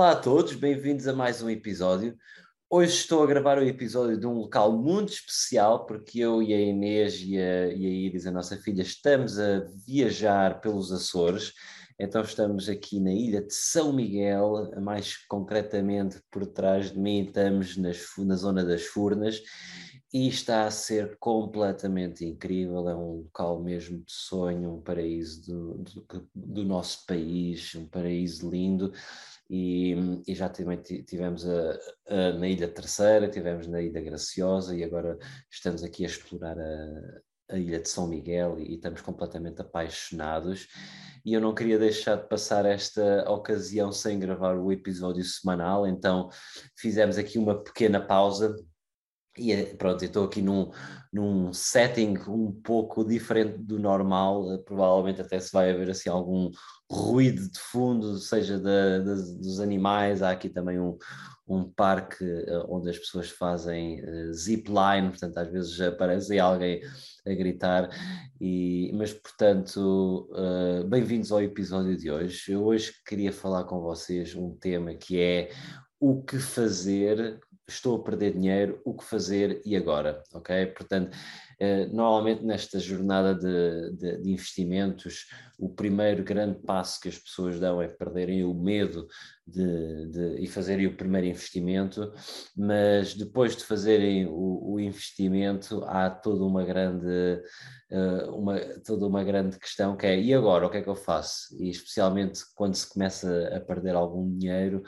Olá 0.00 0.12
a 0.12 0.16
todos, 0.16 0.54
bem-vindos 0.54 1.06
a 1.06 1.12
mais 1.12 1.42
um 1.42 1.50
episódio. 1.50 2.16
Hoje 2.70 2.94
estou 2.94 3.22
a 3.22 3.26
gravar 3.26 3.58
o 3.58 3.62
episódio 3.62 4.18
de 4.18 4.26
um 4.26 4.32
local 4.32 4.72
muito 4.72 5.12
especial, 5.12 5.84
porque 5.84 6.20
eu 6.20 6.42
e 6.42 6.54
a 6.54 6.58
Inês 6.58 7.20
e 7.20 7.36
a, 7.36 7.66
e 7.66 7.84
a 7.86 7.90
Iris, 7.90 8.26
a 8.26 8.30
nossa 8.30 8.56
filha, 8.56 8.80
estamos 8.80 9.38
a 9.38 9.62
viajar 9.86 10.62
pelos 10.62 10.90
Açores. 10.90 11.52
Então 11.98 12.22
estamos 12.22 12.66
aqui 12.66 12.98
na 12.98 13.12
ilha 13.12 13.42
de 13.42 13.52
São 13.52 13.92
Miguel, 13.92 14.70
mais 14.80 15.18
concretamente 15.26 16.18
por 16.30 16.46
trás 16.46 16.92
de 16.92 16.98
mim 16.98 17.26
estamos 17.26 17.76
nas, 17.76 17.98
na 18.16 18.36
zona 18.36 18.64
das 18.64 18.86
Furnas 18.86 19.42
e 20.14 20.28
está 20.28 20.64
a 20.64 20.70
ser 20.70 21.18
completamente 21.18 22.24
incrível, 22.24 22.88
é 22.88 22.96
um 22.96 23.18
local 23.18 23.62
mesmo 23.62 23.98
de 23.98 24.12
sonho, 24.12 24.76
um 24.76 24.80
paraíso 24.80 25.42
do, 25.42 25.78
do, 25.78 26.28
do 26.34 26.64
nosso 26.64 27.04
país, 27.04 27.74
um 27.74 27.86
paraíso 27.86 28.48
lindo 28.50 28.94
e, 29.50 30.22
e 30.28 30.34
já 30.34 30.48
também 30.48 30.80
tivemos 30.80 31.44
a, 31.44 31.78
a, 32.08 32.32
na 32.34 32.48
Ilha 32.48 32.68
Terceira, 32.68 33.28
tivemos 33.28 33.66
na 33.66 33.82
Ilha 33.82 34.00
Graciosa 34.00 34.76
e 34.76 34.84
agora 34.84 35.18
estamos 35.50 35.82
aqui 35.82 36.04
a 36.04 36.06
explorar 36.06 36.56
a, 36.56 37.54
a 37.54 37.58
Ilha 37.58 37.80
de 37.80 37.88
São 37.88 38.06
Miguel 38.06 38.60
e, 38.60 38.70
e 38.70 38.74
estamos 38.76 39.00
completamente 39.00 39.60
apaixonados. 39.60 40.68
E 41.24 41.34
eu 41.34 41.40
não 41.40 41.52
queria 41.52 41.80
deixar 41.80 42.14
de 42.16 42.28
passar 42.28 42.64
esta 42.64 43.28
ocasião 43.28 43.90
sem 43.90 44.20
gravar 44.20 44.56
o 44.56 44.70
episódio 44.70 45.24
semanal, 45.24 45.84
então 45.84 46.30
fizemos 46.78 47.18
aqui 47.18 47.36
uma 47.36 47.60
pequena 47.60 48.00
pausa 48.00 48.54
e 49.36 49.52
eh, 49.52 49.74
pronto, 49.74 50.04
estou 50.04 50.24
aqui 50.26 50.42
num, 50.42 50.70
num 51.12 51.52
setting 51.52 52.14
um 52.28 52.52
pouco 52.52 53.04
diferente 53.04 53.58
do 53.58 53.78
normal, 53.78 54.52
eh, 54.52 54.58
provavelmente 54.58 55.20
até 55.20 55.40
se 55.40 55.52
vai 55.52 55.70
haver 55.70 55.90
assim 55.90 56.08
algum 56.08 56.50
ruído 56.90 57.48
de 57.48 57.58
fundo, 57.60 58.18
seja 58.18 58.58
da, 58.58 58.98
dos 58.98 59.60
animais, 59.60 60.22
há 60.22 60.30
aqui 60.30 60.48
também 60.48 60.80
um, 60.80 60.98
um 61.46 61.62
parque 61.70 62.24
eh, 62.24 62.64
onde 62.68 62.90
as 62.90 62.98
pessoas 62.98 63.30
fazem 63.30 64.02
uh, 64.02 64.34
zipline, 64.34 65.10
portanto 65.10 65.38
às 65.38 65.48
vezes 65.48 65.80
aparece 65.80 66.40
alguém 66.40 66.82
a 67.24 67.30
gritar, 67.30 67.88
e, 68.40 68.90
mas 68.92 69.12
portanto, 69.12 70.28
uh, 70.32 70.84
bem-vindos 70.88 71.30
ao 71.30 71.40
episódio 71.40 71.96
de 71.96 72.10
hoje. 72.10 72.52
Eu 72.52 72.64
hoje 72.64 72.92
queria 73.06 73.32
falar 73.32 73.64
com 73.64 73.80
vocês 73.80 74.34
um 74.34 74.56
tema 74.56 74.92
que 74.94 75.20
é 75.20 75.50
o 76.00 76.20
que 76.22 76.40
fazer 76.40 77.38
estou 77.70 77.96
a 77.96 78.02
perder 78.02 78.34
dinheiro, 78.34 78.80
o 78.84 78.94
que 78.94 79.04
fazer 79.04 79.62
e 79.64 79.76
agora, 79.76 80.22
ok? 80.32 80.66
Portanto, 80.66 81.16
eh, 81.58 81.86
normalmente 81.86 82.42
nesta 82.42 82.78
jornada 82.78 83.34
de, 83.34 83.92
de, 83.96 84.22
de, 84.22 84.30
investimentos, 84.30 85.26
o 85.58 85.68
primeiro 85.68 86.24
grande 86.24 86.58
passo 86.60 86.98
que 86.98 87.08
as 87.08 87.18
pessoas 87.18 87.60
dão 87.60 87.82
é 87.82 87.86
perderem 87.86 88.44
o 88.44 88.54
medo 88.54 89.06
de, 89.46 90.06
de 90.06 90.42
e 90.42 90.46
fazerem 90.46 90.86
o 90.86 90.96
primeiro 90.96 91.26
investimento, 91.26 92.12
mas 92.56 93.14
depois 93.14 93.54
de 93.54 93.64
fazerem 93.64 94.26
o, 94.26 94.72
o 94.72 94.80
investimento 94.80 95.84
há 95.84 96.08
toda 96.08 96.44
uma 96.44 96.64
grande 96.64 97.42
eh, 97.90 98.24
uma, 98.30 98.58
toda 98.84 99.06
uma 99.06 99.22
grande 99.22 99.58
questão 99.58 99.96
que 99.96 100.06
é 100.06 100.18
e 100.18 100.32
agora 100.32 100.66
o 100.66 100.70
que 100.70 100.78
é 100.78 100.82
que 100.82 100.88
eu 100.88 100.96
faço? 100.96 101.54
E 101.62 101.68
especialmente 101.68 102.40
quando 102.54 102.74
se 102.74 102.88
começa 102.88 103.50
a 103.54 103.60
perder 103.60 103.94
algum 103.94 104.30
dinheiro, 104.34 104.82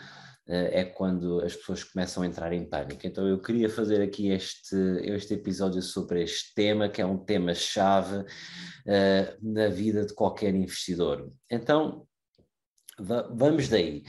é 0.46 0.84
quando 0.84 1.40
as 1.40 1.54
pessoas 1.54 1.84
começam 1.84 2.22
a 2.22 2.26
entrar 2.26 2.52
em 2.52 2.68
pânico. 2.68 3.06
Então 3.06 3.26
eu 3.26 3.40
queria 3.40 3.68
fazer 3.68 4.02
aqui 4.02 4.28
este, 4.30 4.76
este 5.04 5.34
episódio 5.34 5.80
sobre 5.80 6.22
este 6.22 6.54
tema, 6.54 6.88
que 6.88 7.00
é 7.00 7.06
um 7.06 7.18
tema-chave 7.18 8.18
uh, 8.18 9.36
na 9.40 9.68
vida 9.68 10.04
de 10.04 10.14
qualquer 10.14 10.54
investidor. 10.54 11.30
Então, 11.50 12.06
vamos 12.98 13.68
daí. 13.68 14.02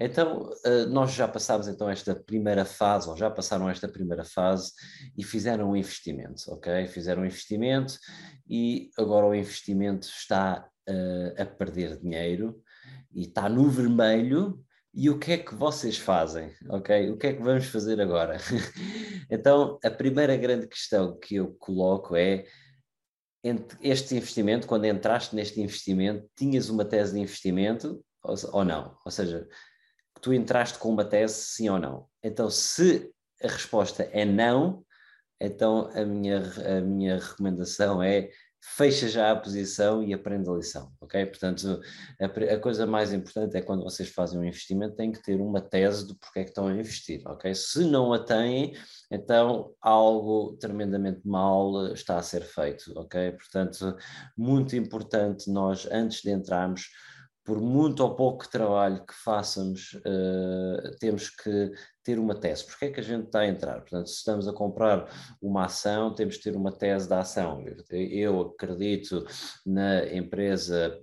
Então, 0.00 0.52
uh, 0.64 0.86
nós 0.90 1.12
já 1.12 1.26
passámos 1.26 1.66
então 1.66 1.90
esta 1.90 2.14
primeira 2.14 2.64
fase, 2.64 3.08
ou 3.08 3.16
já 3.16 3.28
passaram 3.28 3.68
esta 3.68 3.88
primeira 3.88 4.24
fase 4.24 4.72
e 5.16 5.24
fizeram 5.24 5.70
um 5.70 5.76
investimento, 5.76 6.42
ok? 6.48 6.86
Fizeram 6.86 7.22
um 7.22 7.26
investimento 7.26 7.98
e 8.48 8.90
agora 8.96 9.26
o 9.26 9.34
investimento 9.34 10.06
está 10.06 10.68
uh, 10.88 11.42
a 11.42 11.44
perder 11.44 11.98
dinheiro 11.98 12.62
e 13.12 13.22
está 13.22 13.48
no 13.48 13.68
vermelho, 13.68 14.64
e 15.00 15.08
o 15.08 15.16
que 15.16 15.30
é 15.30 15.38
que 15.38 15.54
vocês 15.54 15.96
fazem, 15.96 16.52
ok? 16.68 17.12
O 17.12 17.16
que 17.16 17.28
é 17.28 17.32
que 17.32 17.40
vamos 17.40 17.66
fazer 17.66 18.00
agora? 18.00 18.36
então, 19.30 19.78
a 19.84 19.88
primeira 19.88 20.36
grande 20.36 20.66
questão 20.66 21.16
que 21.16 21.36
eu 21.36 21.54
coloco 21.54 22.16
é 22.16 22.44
este 23.80 24.16
investimento, 24.16 24.66
quando 24.66 24.86
entraste 24.86 25.36
neste 25.36 25.60
investimento, 25.60 26.28
tinhas 26.36 26.68
uma 26.68 26.84
tese 26.84 27.14
de 27.14 27.20
investimento 27.20 28.04
ou, 28.52 28.64
não? 28.64 28.98
Ou 29.04 29.12
seja, 29.12 29.46
tu 30.20 30.34
entraste 30.34 30.80
com 30.80 30.88
uma 30.88 31.04
tese, 31.04 31.44
sim 31.44 31.68
ou 31.68 31.78
não? 31.78 32.08
Então, 32.20 32.50
se 32.50 33.08
a 33.40 33.46
resposta 33.46 34.02
é 34.02 34.24
não, 34.24 34.84
então 35.40 35.92
a 35.94 36.04
minha, 36.04 36.42
a 36.78 36.80
minha 36.80 37.20
recomendação 37.20 38.02
é 38.02 38.30
fecha 38.60 39.08
já 39.08 39.30
a 39.30 39.36
posição 39.36 40.02
e 40.02 40.12
aprende 40.12 40.48
a 40.48 40.52
lição, 40.52 40.92
ok? 41.00 41.26
Portanto, 41.26 41.80
a, 42.20 42.24
a, 42.26 42.58
coisa 42.58 42.86
mais 42.86 43.12
importante 43.12 43.56
é 43.56 43.62
quando 43.62 43.84
vocês 43.84 44.08
fazem 44.08 44.38
um 44.38 44.44
investimento, 44.44 44.96
têm 44.96 45.12
que 45.12 45.22
ter 45.22 45.40
uma 45.40 45.60
tese 45.60 46.06
do 46.06 46.16
porquê 46.16 46.40
é 46.40 46.44
que 46.44 46.50
estão 46.50 46.66
a 46.66 46.72
investir, 46.72 47.22
ok? 47.26 47.54
Se 47.54 47.84
não 47.84 48.12
a 48.12 48.18
têm, 48.18 48.74
então 49.10 49.72
algo 49.80 50.56
tremendamente 50.60 51.26
mal 51.26 51.92
está 51.92 52.18
a 52.18 52.22
ser 52.22 52.42
feito, 52.42 52.92
ok? 52.96 53.32
Portanto, 53.32 53.96
muito 54.36 54.76
importante 54.76 55.50
nós, 55.50 55.86
antes 55.90 56.22
de 56.22 56.30
entrarmos, 56.30 56.88
por 57.48 57.62
muito 57.62 58.00
ou 58.00 58.14
pouco 58.14 58.46
trabalho 58.46 59.06
que 59.06 59.14
façamos, 59.14 59.94
uh, 59.94 60.96
temos 61.00 61.30
que 61.30 61.72
ter 62.08 62.18
uma 62.18 62.34
tese. 62.34 62.64
Porque 62.64 62.86
é 62.86 62.90
que 62.90 63.00
a 63.00 63.02
gente 63.02 63.26
está 63.26 63.40
a 63.40 63.46
entrar? 63.46 63.80
Portanto, 63.80 64.06
se 64.06 64.14
estamos 64.14 64.48
a 64.48 64.52
comprar 64.54 65.06
uma 65.42 65.66
ação, 65.66 66.14
temos 66.14 66.38
que 66.38 66.44
ter 66.44 66.56
uma 66.56 66.72
tese 66.72 67.06
da 67.06 67.20
ação. 67.20 67.62
Eu 67.90 68.40
acredito 68.40 69.26
na 69.66 70.06
empresa 70.06 70.98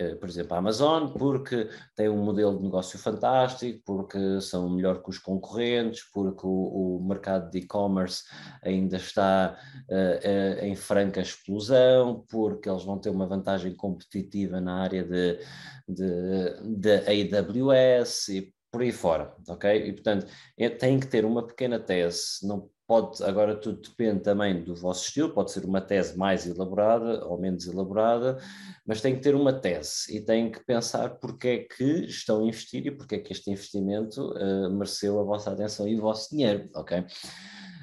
eh, 0.00 0.16
por 0.16 0.28
exemplo, 0.28 0.54
a 0.54 0.58
Amazon, 0.58 1.12
porque 1.12 1.68
tem 1.94 2.08
um 2.08 2.24
modelo 2.24 2.56
de 2.56 2.64
negócio 2.64 2.98
fantástico, 2.98 3.82
porque 3.86 4.40
são 4.40 4.68
melhor 4.68 5.00
que 5.00 5.10
os 5.10 5.18
concorrentes, 5.18 6.02
porque 6.12 6.44
o, 6.44 6.96
o 6.98 7.06
mercado 7.06 7.50
de 7.50 7.58
e-commerce 7.58 8.24
ainda 8.64 8.96
está 8.96 9.56
uh, 9.88 10.62
uh, 10.62 10.64
em 10.64 10.74
franca 10.74 11.20
explosão, 11.20 12.24
porque 12.28 12.68
eles 12.68 12.82
vão 12.82 12.98
ter 12.98 13.10
uma 13.10 13.28
vantagem 13.28 13.76
competitiva 13.76 14.60
na 14.60 14.82
área 14.82 15.04
de, 15.04 15.38
de, 15.86 16.78
de 16.78 17.36
AWS 17.36 18.28
e 18.30 18.54
por 18.70 18.82
aí 18.82 18.92
fora, 18.92 19.34
ok? 19.48 19.88
E 19.88 19.92
portanto, 19.92 20.26
é, 20.58 20.68
tem 20.68 20.98
que 21.00 21.06
ter 21.06 21.24
uma 21.24 21.46
pequena 21.46 21.78
tese, 21.78 22.46
não 22.46 22.70
Pode, 22.90 23.22
agora 23.22 23.54
tudo 23.54 23.80
depende 23.82 24.18
também 24.18 24.64
do 24.64 24.74
vosso 24.74 25.06
estilo, 25.06 25.32
pode 25.32 25.52
ser 25.52 25.64
uma 25.64 25.80
tese 25.80 26.18
mais 26.18 26.44
elaborada 26.44 27.24
ou 27.24 27.38
menos 27.38 27.68
elaborada, 27.68 28.36
mas 28.84 29.00
tem 29.00 29.14
que 29.14 29.20
ter 29.20 29.32
uma 29.36 29.52
tese 29.52 30.16
e 30.16 30.20
tem 30.20 30.50
que 30.50 30.58
pensar 30.64 31.10
porque 31.20 31.46
é 31.46 31.58
que 31.58 31.84
estão 32.06 32.40
a 32.40 32.48
investir 32.48 32.84
e 32.84 32.90
porque 32.90 33.14
é 33.14 33.18
que 33.20 33.32
este 33.32 33.48
investimento 33.48 34.32
uh, 34.32 34.68
mereceu 34.72 35.20
a 35.20 35.22
vossa 35.22 35.52
atenção 35.52 35.86
e 35.86 35.96
o 35.96 36.00
vosso 36.00 36.30
dinheiro, 36.30 36.68
ok? 36.74 37.04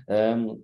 Um, 0.09 0.61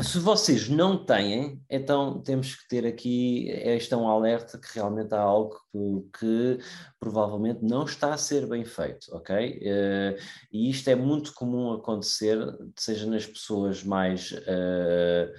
se 0.00 0.18
vocês 0.18 0.68
não 0.68 1.04
têm, 1.04 1.60
então 1.68 2.20
temos 2.20 2.54
que 2.54 2.68
ter 2.68 2.86
aqui 2.86 3.48
este 3.48 3.94
é 3.94 3.96
um 3.96 4.08
alerta 4.08 4.58
que 4.58 4.74
realmente 4.74 5.14
há 5.14 5.20
algo 5.20 5.56
que, 5.72 6.18
que 6.18 6.58
provavelmente 7.00 7.60
não 7.62 7.84
está 7.84 8.12
a 8.12 8.18
ser 8.18 8.46
bem 8.46 8.64
feito, 8.64 9.06
ok? 9.12 9.58
Uh, 9.58 10.18
e 10.52 10.70
isto 10.70 10.88
é 10.88 10.94
muito 10.94 11.32
comum 11.32 11.72
acontecer, 11.72 12.38
seja 12.76 13.06
nas 13.06 13.26
pessoas 13.26 13.82
mais 13.82 14.32
uh, 14.32 15.32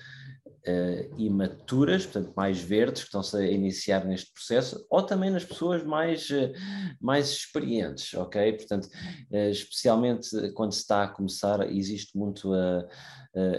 uh, 0.68 1.20
imaturas, 1.22 2.06
portanto 2.06 2.34
mais 2.36 2.60
verdes, 2.60 3.04
que 3.04 3.08
estão-se 3.08 3.38
a 3.38 3.46
iniciar 3.46 4.06
neste 4.06 4.32
processo, 4.34 4.86
ou 4.90 5.04
também 5.04 5.30
nas 5.30 5.46
pessoas 5.46 5.84
mais, 5.84 6.28
mais 7.00 7.30
experientes, 7.30 8.14
ok? 8.14 8.54
Portanto, 8.54 8.90
especialmente 9.32 10.52
quando 10.54 10.74
se 10.74 10.80
está 10.80 11.04
a 11.04 11.08
começar, 11.08 11.70
existe 11.72 12.18
muito 12.18 12.54
a 12.54 12.86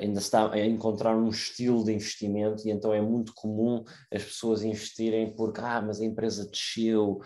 ainda 0.00 0.18
está 0.18 0.50
a 0.52 0.66
encontrar 0.66 1.16
um 1.16 1.28
estilo 1.28 1.84
de 1.84 1.92
investimento 1.92 2.66
e 2.66 2.70
então 2.70 2.92
é 2.92 3.00
muito 3.00 3.32
comum 3.34 3.84
as 4.12 4.24
pessoas 4.24 4.62
investirem 4.62 5.32
porque, 5.34 5.60
ah, 5.60 5.80
mas 5.80 6.00
a 6.00 6.04
empresa 6.04 6.48
desceu, 6.50 7.20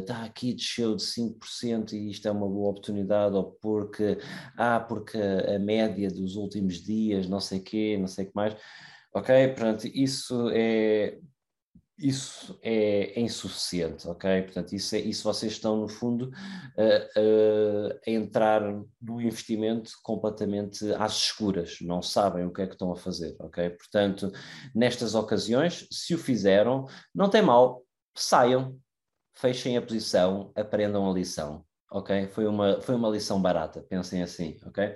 está 0.00 0.24
aqui, 0.24 0.52
desceu 0.52 0.94
de 0.94 1.02
5% 1.02 1.92
e 1.92 2.10
isto 2.10 2.28
é 2.28 2.30
uma 2.30 2.48
boa 2.48 2.70
oportunidade, 2.70 3.34
ou 3.34 3.52
porque, 3.60 4.18
ah, 4.56 4.80
porque 4.80 5.18
a 5.18 5.58
média 5.58 6.08
dos 6.10 6.36
últimos 6.36 6.82
dias, 6.82 7.28
não 7.28 7.40
sei 7.40 7.60
quê, 7.60 7.96
não 7.98 8.06
sei 8.06 8.24
o 8.26 8.28
que 8.28 8.36
mais. 8.36 8.54
Ok, 9.14 9.48
portanto, 9.48 9.86
isso 9.86 10.50
é 10.52 11.18
isso 11.96 12.58
é, 12.62 13.18
insuficiente, 13.20 14.08
ok? 14.08 14.42
Portanto, 14.42 14.72
isso, 14.72 14.96
é, 14.96 14.98
isso 14.98 15.22
vocês 15.22 15.52
estão, 15.52 15.76
no 15.76 15.88
fundo, 15.88 16.30
a, 16.76 17.20
a, 17.20 18.10
entrar 18.10 18.62
no 19.00 19.20
investimento 19.20 19.92
completamente 20.02 20.92
às 20.94 21.16
escuras, 21.16 21.78
não 21.80 22.02
sabem 22.02 22.44
o 22.44 22.52
que 22.52 22.62
é 22.62 22.66
que 22.66 22.72
estão 22.72 22.90
a 22.90 22.96
fazer, 22.96 23.36
ok? 23.38 23.70
Portanto, 23.70 24.32
nestas 24.74 25.14
ocasiões, 25.14 25.86
se 25.90 26.14
o 26.14 26.18
fizeram, 26.18 26.86
não 27.14 27.30
tem 27.30 27.42
mal, 27.42 27.82
saiam, 28.14 28.76
fechem 29.32 29.76
a 29.76 29.82
posição, 29.82 30.52
aprendam 30.56 31.08
a 31.08 31.14
lição, 31.14 31.64
ok? 31.90 32.26
Foi 32.28 32.46
uma, 32.46 32.80
foi 32.80 32.96
uma 32.96 33.08
lição 33.08 33.40
barata, 33.40 33.82
pensem 33.82 34.22
assim, 34.22 34.58
ok? 34.66 34.94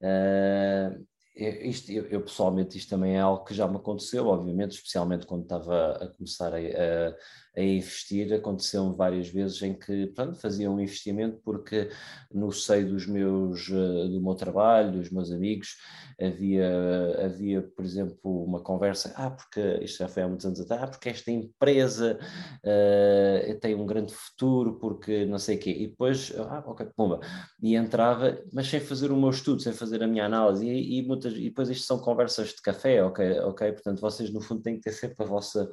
Uh, 0.00 1.04
isto, 1.38 1.92
eu, 1.92 2.06
eu, 2.06 2.20
pessoalmente, 2.22 2.76
isto 2.76 2.90
também 2.90 3.16
é 3.16 3.20
algo 3.20 3.44
que 3.44 3.54
já 3.54 3.66
me 3.68 3.76
aconteceu, 3.76 4.26
obviamente, 4.26 4.72
especialmente 4.72 5.26
quando 5.26 5.42
estava 5.42 5.92
a 5.92 6.08
começar 6.08 6.52
a, 6.52 6.58
a, 6.58 7.14
a 7.58 7.62
investir, 7.62 8.32
aconteceu 8.32 8.92
várias 8.92 9.28
vezes 9.28 9.60
em 9.62 9.74
que 9.74 10.06
pronto, 10.08 10.36
fazia 10.36 10.70
um 10.70 10.78
investimento 10.78 11.40
porque 11.42 11.90
no 12.32 12.52
seio 12.52 12.88
dos 12.88 13.06
meus, 13.06 13.68
eh, 13.68 14.08
do 14.08 14.20
meu 14.20 14.34
trabalho, 14.36 14.92
dos 14.92 15.10
meus 15.10 15.32
amigos, 15.32 15.76
havia, 16.20 17.24
havia, 17.24 17.62
por 17.62 17.84
exemplo, 17.84 18.44
uma 18.44 18.60
conversa, 18.60 19.12
ah, 19.16 19.30
porque 19.30 19.60
isto 19.82 19.98
já 19.98 20.08
foi 20.08 20.22
há 20.22 20.28
muitos 20.28 20.44
anos 20.46 20.60
atrás, 20.60 20.82
ah, 20.82 20.86
porque 20.88 21.08
esta 21.08 21.30
empresa 21.30 22.18
uh, 22.64 23.60
tem 23.60 23.74
um 23.76 23.86
grande 23.86 24.12
futuro, 24.12 24.78
porque 24.80 25.24
não 25.26 25.38
sei 25.38 25.56
o 25.56 25.60
quê, 25.60 25.70
e 25.70 25.86
depois, 25.86 26.32
ah, 26.36 26.62
ok, 26.66 26.86
pumba, 26.96 27.20
e 27.62 27.76
entrava, 27.76 28.36
mas 28.52 28.68
sem 28.68 28.80
fazer 28.80 29.12
o 29.12 29.16
meu 29.16 29.30
estudo, 29.30 29.62
sem 29.62 29.72
fazer 29.72 30.02
a 30.02 30.08
minha 30.08 30.26
análise, 30.26 30.66
e, 30.66 30.98
e, 30.98 31.02
muitas, 31.06 31.34
e 31.34 31.44
depois 31.44 31.70
isto 31.70 31.86
são 31.86 31.98
conversas 31.98 32.48
de 32.48 32.62
café, 32.62 33.02
ok, 33.02 33.40
ok, 33.40 33.72
portanto 33.72 34.00
vocês 34.00 34.32
no 34.32 34.40
fundo 34.40 34.62
têm 34.62 34.74
que 34.76 34.82
ter 34.82 34.92
sempre 34.92 35.24
a 35.24 35.26
vossa, 35.26 35.70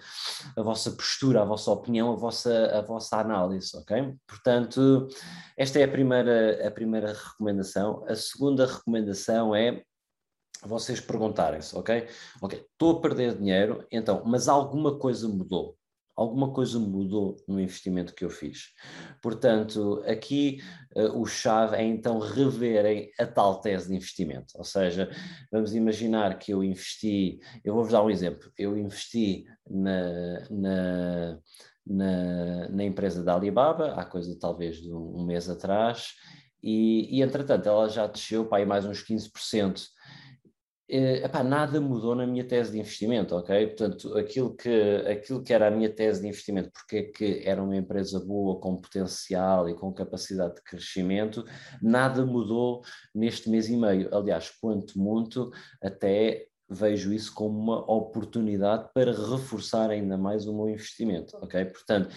a 0.55 0.61
vossa 0.61 0.91
postura, 0.91 1.41
a 1.41 1.45
vossa 1.45 1.71
opinião, 1.75 2.11
a 2.11 2.15
vossa, 2.15 2.77
a 2.77 2.81
vossa 2.81 3.17
análise, 3.17 3.75
ok? 3.77 4.15
Portanto, 4.27 5.07
esta 5.57 5.79
é 5.79 5.83
a 5.83 5.87
primeira, 5.87 6.67
a 6.67 6.71
primeira 6.71 7.13
recomendação. 7.13 8.03
A 8.07 8.15
segunda 8.15 8.65
recomendação 8.65 9.55
é 9.55 9.83
vocês 10.63 10.99
perguntarem-se, 10.99 11.75
ok? 11.77 12.07
Ok, 12.41 12.65
estou 12.71 12.97
a 12.97 13.01
perder 13.01 13.37
dinheiro, 13.37 13.85
então, 13.91 14.23
mas 14.25 14.47
alguma 14.47 14.97
coisa 14.97 15.27
mudou. 15.27 15.77
Alguma 16.15 16.53
coisa 16.53 16.79
mudou 16.79 17.35
no 17.47 17.59
investimento 17.59 18.13
que 18.13 18.23
eu 18.23 18.29
fiz. 18.29 18.73
Portanto, 19.21 20.01
aqui 20.07 20.61
uh, 20.95 21.19
o 21.19 21.25
chave 21.25 21.75
é 21.75 21.83
então 21.83 22.19
reverem 22.19 23.11
a 23.19 23.25
tal 23.25 23.59
tese 23.59 23.89
de 23.89 23.95
investimento. 23.95 24.57
Ou 24.57 24.63
seja, 24.63 25.09
vamos 25.51 25.75
imaginar 25.75 26.39
que 26.39 26.53
eu 26.53 26.63
investi, 26.63 27.39
eu 27.63 27.73
vou-vos 27.73 27.91
dar 27.91 28.03
um 28.03 28.09
exemplo, 28.09 28.51
eu 28.57 28.77
investi 28.77 29.45
na, 29.69 30.47
na, 30.49 31.39
na, 31.85 32.69
na 32.69 32.83
empresa 32.83 33.23
da 33.23 33.35
Alibaba, 33.35 33.93
há 33.93 34.05
coisa 34.05 34.37
talvez 34.39 34.77
de 34.77 34.93
um, 34.93 35.19
um 35.19 35.25
mês 35.25 35.49
atrás, 35.49 36.13
e, 36.63 37.17
e 37.17 37.21
entretanto 37.21 37.67
ela 37.67 37.89
já 37.89 38.07
desceu 38.07 38.45
para 38.45 38.59
aí 38.59 38.65
mais 38.65 38.85
uns 38.85 39.03
15% 39.03 39.94
eh, 40.87 41.25
epá, 41.25 41.43
nada 41.43 41.81
mudou 41.81 42.15
na 42.15 42.27
minha 42.27 42.47
tese 42.47 42.71
de 42.71 42.79
investimento, 42.79 43.35
ok? 43.35 43.67
Portanto, 43.67 44.17
aquilo 44.17 44.55
que, 44.55 44.95
aquilo 45.09 45.43
que 45.43 45.53
era 45.53 45.67
a 45.67 45.71
minha 45.71 45.89
tese 45.89 46.21
de 46.21 46.27
investimento, 46.27 46.71
porque 46.71 46.97
é 46.97 47.03
que 47.03 47.41
era 47.45 47.61
uma 47.63 47.75
empresa 47.75 48.19
boa, 48.19 48.59
com 48.59 48.79
potencial 48.79 49.67
e 49.67 49.75
com 49.75 49.91
capacidade 49.93 50.55
de 50.55 50.61
crescimento, 50.63 51.43
nada 51.81 52.25
mudou 52.25 52.81
neste 53.13 53.49
mês 53.49 53.67
e 53.69 53.75
meio. 53.75 54.13
Aliás, 54.15 54.51
quanto 54.51 54.99
muito, 54.99 55.51
até 55.81 56.47
vejo 56.75 57.13
isso 57.13 57.33
como 57.33 57.57
uma 57.57 57.91
oportunidade 57.91 58.89
para 58.93 59.11
reforçar 59.11 59.89
ainda 59.89 60.17
mais 60.17 60.45
o 60.45 60.53
meu 60.53 60.69
investimento, 60.69 61.35
ok? 61.37 61.65
Portanto, 61.65 62.13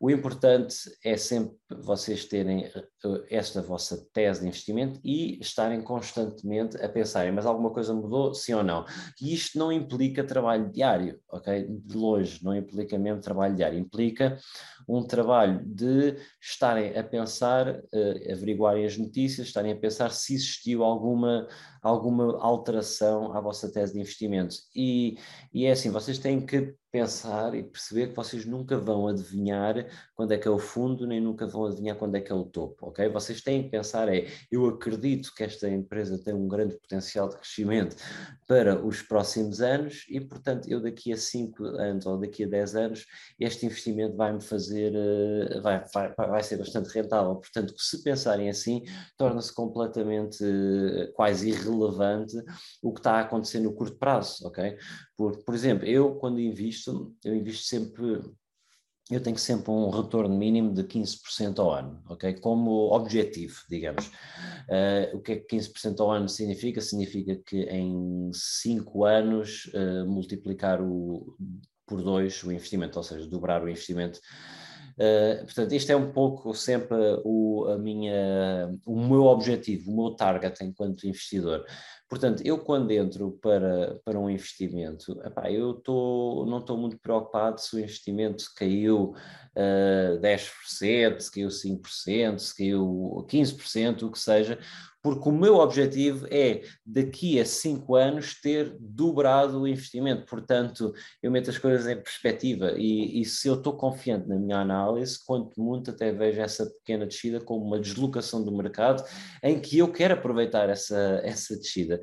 o 0.00 0.10
importante 0.10 0.76
é 1.04 1.16
sempre 1.16 1.56
vocês 1.80 2.24
terem 2.26 2.64
eh, 2.64 2.84
esta 3.30 3.62
vossa 3.62 4.06
tese 4.12 4.40
de 4.40 4.48
investimento 4.48 5.00
e 5.02 5.40
estarem 5.40 5.80
constantemente 5.80 6.76
a 6.76 6.88
pensarem, 6.88 7.32
mas 7.32 7.46
alguma 7.46 7.70
coisa 7.70 7.94
mudou, 7.94 8.34
sim 8.34 8.52
ou 8.52 8.62
não? 8.62 8.84
E 9.20 9.32
isto 9.32 9.58
não 9.58 9.72
implica 9.72 10.22
trabalho 10.24 10.70
diário, 10.70 11.18
ok? 11.28 11.66
De 11.66 11.96
longe, 11.96 12.44
não 12.44 12.54
implica 12.54 12.98
mesmo 12.98 13.20
trabalho 13.20 13.56
diário, 13.56 13.78
implica 13.78 14.38
um 14.88 15.02
trabalho 15.02 15.64
de 15.64 16.16
estarem 16.40 16.96
a 16.98 17.02
pensar, 17.02 17.68
uh, 17.68 18.32
averiguarem 18.32 18.84
as 18.84 18.96
notícias, 18.96 19.46
estarem 19.46 19.72
a 19.72 19.76
pensar 19.76 20.10
se 20.10 20.34
existiu 20.34 20.82
alguma, 20.82 21.46
alguma 21.82 22.38
alteração 22.42 23.32
à 23.36 23.40
vossa 23.40 23.70
tese 23.72 23.94
de 23.94 24.00
investimento. 24.02 24.56
E, 24.74 25.16
e 25.52 25.66
é 25.66 25.72
assim, 25.72 25.90
vocês 25.90 26.18
têm 26.18 26.44
que 26.44 26.74
pensar 26.92 27.54
e 27.54 27.62
perceber 27.62 28.08
que 28.08 28.16
vocês 28.16 28.44
nunca 28.44 28.76
vão 28.78 29.08
adivinhar 29.08 29.86
quando 30.14 30.32
é 30.32 30.38
que 30.38 30.46
é 30.46 30.50
o 30.50 30.58
fundo, 30.58 31.06
nem 31.06 31.22
nunca 31.22 31.46
vão 31.46 31.64
adivinhar 31.64 31.96
quando 31.96 32.16
é 32.16 32.20
que 32.20 32.30
é 32.30 32.34
o 32.34 32.44
topo, 32.44 32.88
ok? 32.88 33.08
Vocês 33.08 33.40
têm 33.40 33.62
que 33.62 33.70
pensar 33.70 34.14
é, 34.14 34.26
eu 34.50 34.66
acredito 34.66 35.34
que 35.34 35.42
esta 35.42 35.68
empresa 35.70 36.22
tem 36.22 36.34
um 36.34 36.46
grande 36.46 36.76
potencial 36.76 37.30
de 37.30 37.36
crescimento 37.36 37.96
para 38.46 38.78
os 38.84 39.00
próximos 39.00 39.62
anos 39.62 40.04
e, 40.10 40.20
portanto, 40.20 40.68
eu 40.68 40.82
daqui 40.82 41.14
a 41.14 41.16
5 41.16 41.64
anos 41.64 42.04
ou 42.04 42.18
daqui 42.18 42.44
a 42.44 42.46
10 42.46 42.76
anos, 42.76 43.06
este 43.40 43.64
investimento 43.64 44.14
vai-me 44.14 44.42
fazer, 44.42 44.92
eh, 44.94 45.60
vai, 45.60 45.82
vai, 45.94 46.12
vai 46.14 46.42
ser 46.42 46.58
bastante 46.58 46.90
rentável. 46.90 47.36
Portanto, 47.36 47.72
se 47.78 48.02
pensarem 48.02 48.50
assim, 48.50 48.84
torna-se 49.16 49.54
completamente 49.54 50.44
eh, 50.44 51.10
quase 51.14 51.48
irrelevante 51.48 52.36
o 52.82 52.92
que 52.92 53.00
está 53.00 53.12
a 53.12 53.20
acontecer 53.20 53.60
no 53.60 53.72
curto 53.82 53.98
prazo, 53.98 54.46
ok? 54.46 54.78
Por, 55.16 55.42
por 55.44 55.54
exemplo, 55.54 55.86
eu 55.86 56.14
quando 56.14 56.40
invisto, 56.40 57.12
eu 57.24 57.34
invisto 57.34 57.66
sempre, 57.66 58.22
eu 59.10 59.20
tenho 59.20 59.36
sempre 59.36 59.72
um 59.72 59.90
retorno 59.90 60.36
mínimo 60.36 60.72
de 60.72 60.84
15% 60.84 61.58
ao 61.58 61.72
ano, 61.72 62.00
ok? 62.08 62.34
Como 62.34 62.94
objetivo, 62.94 63.56
digamos. 63.68 64.06
Uh, 64.68 65.16
o 65.16 65.20
que 65.20 65.32
é 65.32 65.36
que 65.36 65.56
15% 65.56 65.98
ao 65.98 66.12
ano 66.12 66.28
significa? 66.28 66.80
Significa 66.80 67.34
que 67.44 67.62
em 67.64 68.30
5 68.32 69.04
anos 69.04 69.64
uh, 69.74 70.06
multiplicar 70.06 70.80
o, 70.80 71.36
por 71.84 72.02
2 72.02 72.44
o 72.44 72.52
investimento, 72.52 72.98
ou 72.98 73.02
seja, 73.02 73.26
dobrar 73.26 73.64
o 73.64 73.68
investimento 73.68 74.20
Uh, 74.92 75.44
portanto, 75.44 75.72
este 75.72 75.92
é 75.92 75.96
um 75.96 76.12
pouco 76.12 76.54
sempre 76.54 76.96
o, 77.24 77.66
a 77.68 77.78
minha, 77.78 78.70
o 78.86 79.00
meu 79.00 79.24
objetivo, 79.24 79.90
o 79.90 79.96
meu 79.96 80.10
target 80.14 80.62
enquanto 80.62 81.06
investidor. 81.06 81.64
Portanto, 82.12 82.42
eu 82.44 82.58
quando 82.58 82.90
entro 82.90 83.38
para, 83.40 83.98
para 84.04 84.20
um 84.20 84.28
investimento, 84.28 85.18
epá, 85.24 85.50
eu 85.50 85.72
tô, 85.72 86.44
não 86.46 86.58
estou 86.58 86.76
muito 86.76 86.98
preocupado 86.98 87.58
se 87.58 87.74
o 87.74 87.78
investimento 87.78 88.44
caiu 88.54 89.14
uh, 89.56 90.20
10%, 90.20 91.20
se 91.20 91.32
caiu 91.32 91.48
5%, 91.48 92.38
se 92.38 92.54
caiu 92.54 93.26
15%, 93.30 94.02
o 94.02 94.12
que 94.12 94.18
seja, 94.18 94.58
porque 95.02 95.28
o 95.28 95.32
meu 95.32 95.56
objetivo 95.56 96.26
é, 96.30 96.62
daqui 96.86 97.40
a 97.40 97.44
cinco 97.44 97.96
anos, 97.96 98.40
ter 98.40 98.76
dobrado 98.78 99.60
o 99.60 99.66
investimento. 99.66 100.24
Portanto, 100.26 100.94
eu 101.20 101.30
meto 101.30 101.50
as 101.50 101.58
coisas 101.58 101.88
em 101.88 101.96
perspectiva 101.96 102.74
e, 102.76 103.20
e 103.20 103.24
se 103.24 103.48
eu 103.48 103.54
estou 103.54 103.76
confiante 103.76 104.28
na 104.28 104.36
minha 104.36 104.58
análise, 104.58 105.18
quanto 105.26 105.60
muito 105.60 105.90
até 105.90 106.12
vejo 106.12 106.40
essa 106.40 106.66
pequena 106.66 107.04
descida 107.04 107.40
como 107.40 107.64
uma 107.64 107.80
deslocação 107.80 108.44
do 108.44 108.52
mercado 108.52 109.02
em 109.42 109.58
que 109.58 109.78
eu 109.78 109.90
quero 109.90 110.14
aproveitar 110.14 110.68
essa, 110.70 111.20
essa 111.24 111.56
descida. 111.56 112.00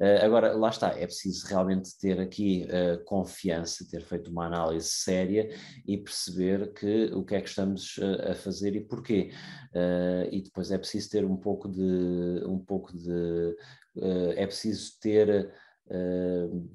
Uh, 0.00 0.24
agora, 0.24 0.52
lá 0.54 0.70
está, 0.70 0.88
é 0.88 1.06
preciso 1.06 1.46
realmente 1.46 1.96
ter 1.98 2.18
aqui 2.18 2.66
uh, 2.66 3.04
confiança, 3.04 3.86
ter 3.88 4.02
feito 4.02 4.32
uma 4.32 4.46
análise 4.46 4.88
séria 4.88 5.48
e 5.86 5.96
perceber 5.96 6.72
que 6.72 7.04
o 7.14 7.24
que 7.24 7.36
é 7.36 7.40
que 7.40 7.48
estamos 7.48 7.96
uh, 7.98 8.30
a 8.30 8.34
fazer 8.34 8.74
e 8.74 8.80
porquê. 8.80 9.30
e 10.30 10.42
depois 10.42 10.70
é 10.70 10.78
preciso 10.78 11.10
ter 11.10 11.24
um 11.24 11.36
pouco 11.36 11.68
de 11.68 12.31
um 12.46 12.58
pouco 12.58 12.96
de. 12.96 13.56
Uh, 13.96 14.32
é 14.36 14.46
preciso 14.46 14.98
ter. 15.00 15.52
Uh, 15.86 16.68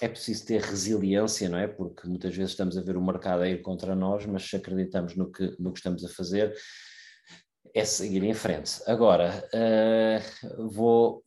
é 0.00 0.08
preciso 0.08 0.46
ter 0.46 0.60
resiliência, 0.60 1.48
não 1.48 1.58
é? 1.58 1.68
Porque 1.68 2.08
muitas 2.08 2.34
vezes 2.34 2.50
estamos 2.52 2.76
a 2.76 2.82
ver 2.82 2.96
o 2.96 3.04
mercado 3.04 3.42
a 3.42 3.48
ir 3.48 3.62
contra 3.62 3.94
nós, 3.94 4.26
mas 4.26 4.42
se 4.42 4.56
acreditamos 4.56 5.14
no 5.14 5.30
que, 5.30 5.54
no 5.60 5.72
que 5.72 5.78
estamos 5.78 6.04
a 6.04 6.08
fazer, 6.08 6.52
é 7.74 7.84
seguir 7.84 8.22
em 8.22 8.34
frente. 8.34 8.82
Agora, 8.86 9.48
uh, 9.54 10.68
vou. 10.68 11.22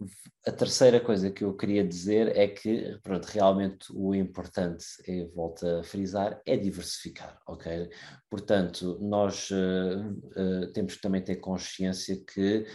A 0.45 0.51
terceira 0.51 0.99
coisa 0.99 1.31
que 1.31 1.43
eu 1.43 1.55
queria 1.57 1.83
dizer 1.83 2.37
é 2.37 2.47
que, 2.47 2.99
pronto, 3.01 3.25
realmente 3.25 3.87
o 3.91 4.13
importante, 4.13 4.85
e 5.07 5.25
volto 5.33 5.65
a 5.65 5.83
frisar, 5.83 6.39
é 6.45 6.55
diversificar, 6.55 7.39
ok? 7.47 7.89
Portanto, 8.29 8.99
nós 9.01 9.49
uh, 9.49 10.11
uh, 10.39 10.71
temos 10.71 10.95
que 10.95 11.01
também 11.01 11.23
ter 11.23 11.37
consciência 11.37 12.15
que 12.31 12.67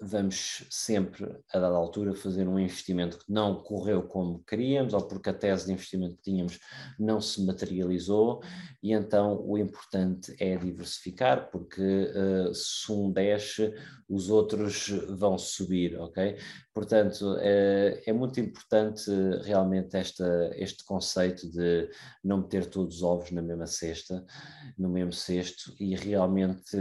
vamos 0.00 0.66
sempre, 0.70 1.36
a 1.52 1.58
dada 1.58 1.76
altura, 1.76 2.14
fazer 2.14 2.48
um 2.48 2.58
investimento 2.58 3.18
que 3.18 3.32
não 3.32 3.62
correu 3.62 4.02
como 4.02 4.42
queríamos, 4.44 4.92
ou 4.92 5.02
porque 5.02 5.30
a 5.30 5.34
tese 5.34 5.66
de 5.66 5.72
investimento 5.72 6.16
que 6.16 6.22
tínhamos 6.22 6.58
não 6.98 7.20
se 7.20 7.44
materializou, 7.44 8.42
e 8.82 8.92
então 8.92 9.40
o 9.46 9.56
importante 9.56 10.34
é 10.40 10.56
diversificar, 10.56 11.50
porque 11.50 11.80
uh, 11.80 12.52
se 12.54 12.90
um 12.90 13.12
desce, 13.12 13.72
os 14.08 14.28
outros 14.28 14.88
vão 15.16 15.38
subir, 15.38 15.98
ok? 15.98 16.36
Portanto, 16.74 17.36
é, 17.38 18.02
é 18.04 18.12
muito 18.12 18.40
importante 18.40 19.10
realmente 19.42 19.96
esta, 19.96 20.50
este 20.54 20.84
conceito 20.84 21.50
de 21.50 21.88
não 22.22 22.38
meter 22.38 22.66
todos 22.66 22.96
os 22.96 23.02
ovos 23.02 23.30
na 23.30 23.40
mesma 23.40 23.66
cesta, 23.66 24.24
no 24.76 24.88
mesmo 24.90 25.12
cesto, 25.12 25.74
e 25.78 25.94
realmente 25.94 26.76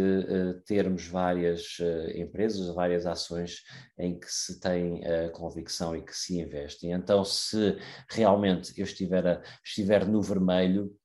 termos 0.66 1.08
várias 1.08 1.78
empresas, 2.16 2.68
várias 2.74 3.06
ações 3.06 3.64
em 3.98 4.20
que 4.20 4.32
se 4.32 4.60
tem 4.60 5.06
a 5.06 5.30
convicção 5.30 5.96
e 5.96 6.02
que 6.02 6.16
se 6.16 6.40
investe. 6.40 6.88
Então, 6.88 7.24
se 7.24 7.78
realmente 8.10 8.74
eu 8.78 8.84
estiver, 8.84 9.26
a, 9.28 9.42
estiver 9.64 10.06
no 10.08 10.22
vermelho, 10.22 10.96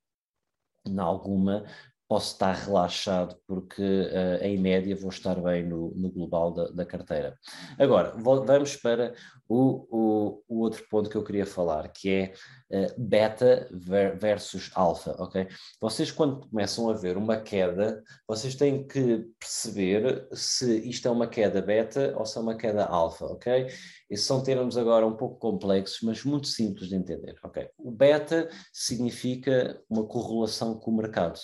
em 0.87 0.99
alguma, 0.99 1.65
posso 2.09 2.33
estar 2.35 2.53
relaxado 2.53 3.37
porque 3.47 3.83
uh, 3.83 4.45
em 4.45 4.59
média 4.59 4.95
vou 4.95 5.11
estar 5.11 5.35
bem 5.41 5.67
no, 5.67 5.93
no 5.95 6.11
global 6.11 6.53
da, 6.53 6.69
da, 6.69 6.87
carteira. 6.87 7.37
Agora, 7.79 8.15
vamos 8.17 8.77
para 8.77 9.15
o, 9.49 9.87
o, 9.91 10.43
o, 10.49 10.61
outro 10.61 10.85
ponto 10.89 11.11
que 11.11 11.17
eu 11.17 11.25
queria 11.25 11.47
falar, 11.47 11.89
que 11.89 12.11
é 12.11 12.33
uh, 12.71 12.95
beta 12.97 13.69
ver, 13.73 14.17
versus 14.17 14.71
alfa, 14.75 15.17
ok? 15.19 15.49
Vocês 15.81 16.13
quando 16.13 16.49
começam 16.49 16.89
a 16.89 16.93
ver 16.93 17.17
uma 17.17 17.39
queda, 17.39 18.03
vocês 18.27 18.55
têm 18.55 18.87
que 18.87 19.27
perceber 19.39 20.29
se 20.33 20.89
isto 20.89 21.09
é 21.09 21.11
uma 21.11 21.27
queda 21.27 21.61
beta 21.61 22.15
ou 22.17 22.25
se 22.25 22.39
é 22.39 22.41
uma 22.41 22.57
queda 22.57 22.85
alfa, 22.85 23.27
ok? 23.27 23.67
Esses 24.09 24.27
são 24.27 24.43
termos 24.43 24.79
agora 24.79 25.05
um 25.05 25.17
pouco 25.17 25.39
complexos, 25.39 25.99
mas 26.03 26.23
muito 26.25 26.47
simples 26.47 26.89
de 26.89 26.95
entender, 26.95 27.37
ok? 27.43 27.69
O 27.77 27.91
beta 27.91 28.49
significa 28.73 29.83
uma 29.91 30.05
correlação 30.07 30.79
com 30.79 30.93
o 30.93 30.97
mercado, 30.97 31.39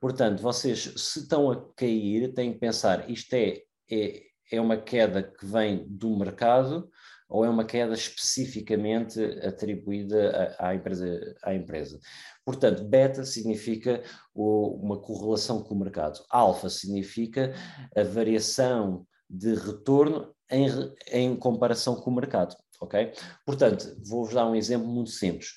Portanto, 0.00 0.40
vocês, 0.42 0.92
se 0.96 1.20
estão 1.20 1.50
a 1.50 1.72
cair, 1.74 2.32
têm 2.32 2.52
que 2.52 2.58
pensar: 2.58 3.08
isto 3.10 3.34
é, 3.34 3.62
é, 3.90 4.22
é 4.52 4.60
uma 4.60 4.76
queda 4.76 5.22
que 5.22 5.44
vem 5.44 5.86
do 5.88 6.16
mercado 6.16 6.88
ou 7.28 7.44
é 7.44 7.48
uma 7.48 7.64
queda 7.64 7.94
especificamente 7.94 9.20
atribuída 9.44 10.54
à, 10.58 10.68
à 10.68 10.74
empresa, 10.74 11.36
à 11.42 11.54
empresa. 11.54 11.98
Portanto, 12.44 12.84
beta 12.84 13.24
significa 13.24 14.02
o, 14.32 14.80
uma 14.80 15.00
correlação 15.00 15.62
com 15.62 15.74
o 15.74 15.78
mercado, 15.78 16.24
alfa 16.30 16.68
significa 16.68 17.52
a 17.96 18.02
variação 18.04 19.06
de 19.28 19.54
retorno 19.54 20.32
em, 20.50 20.68
em 21.10 21.36
comparação 21.36 21.96
com 21.96 22.10
o 22.10 22.14
mercado. 22.14 22.56
Ok? 22.80 23.12
Portanto, 23.44 23.96
vou-vos 24.06 24.34
dar 24.34 24.46
um 24.46 24.54
exemplo 24.54 24.86
muito 24.86 25.10
simples. 25.10 25.48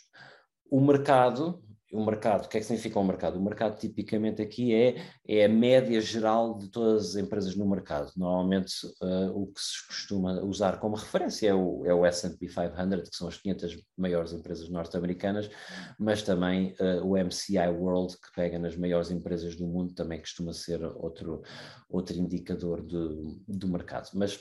O 0.72 0.80
mercado 0.80 1.62
o 1.92 2.06
mercado, 2.06 2.46
o 2.46 2.50
que 2.50 2.58
é 2.58 2.60
que 2.60 2.66
significa 2.66 3.00
o 3.00 3.02
um 3.02 3.06
mercado? 3.06 3.40
O 3.40 3.44
mercado 3.44 3.80
tipicamente 3.80 4.42
aqui 4.42 4.74
é, 4.74 5.04
é 5.28 5.46
a 5.46 5.50
média 5.50 6.00
geral 6.00 6.56
de 6.58 6.70
todas 6.70 7.10
as 7.10 7.16
empresas 7.16 7.56
no 7.56 7.68
mercado. 7.68 8.12
Normalmente 8.16 8.74
uh, 9.02 9.32
o 9.34 9.48
que 9.48 9.60
se 9.60 9.88
costuma 9.88 10.42
usar 10.42 10.80
como 10.80 10.96
referência 10.96 11.50
é 11.50 11.54
o, 11.54 11.86
é 11.86 11.94
o 11.94 12.06
S&P 12.06 12.48
500, 12.48 13.10
que 13.10 13.16
são 13.16 13.28
as 13.28 13.38
500 13.38 13.84
maiores 13.98 14.34
empresas 14.34 14.70
norte-americanas, 14.70 15.50
mas 15.98 16.22
também 16.22 16.76
uh, 16.80 17.04
o 17.04 17.18
MCI 17.18 17.70
World, 17.70 18.14
que 18.14 18.34
pega 18.36 18.60
nas 18.60 18.76
maiores 18.78 19.10
empresas 19.10 19.56
do 19.56 19.66
mundo, 19.66 19.94
também 19.94 20.20
costuma 20.20 20.54
ser 20.54 20.84
outro, 20.84 21.42
outro 21.90 22.16
indicador 22.16 22.86
de, 22.86 23.40
do 23.48 23.68
mercado. 23.68 24.10
Mas 24.14 24.40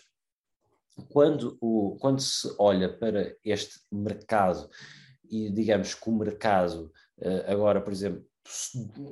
quando, 1.09 1.57
o, 1.61 1.97
quando 1.99 2.21
se 2.21 2.55
olha 2.59 2.93
para 2.93 3.35
este 3.45 3.81
mercado 3.91 4.69
e 5.31 5.51
digamos 5.51 5.95
que 5.95 6.09
o 6.09 6.13
mercado 6.13 6.91
agora, 7.47 7.81
por 7.81 7.93
exemplo, 7.93 8.25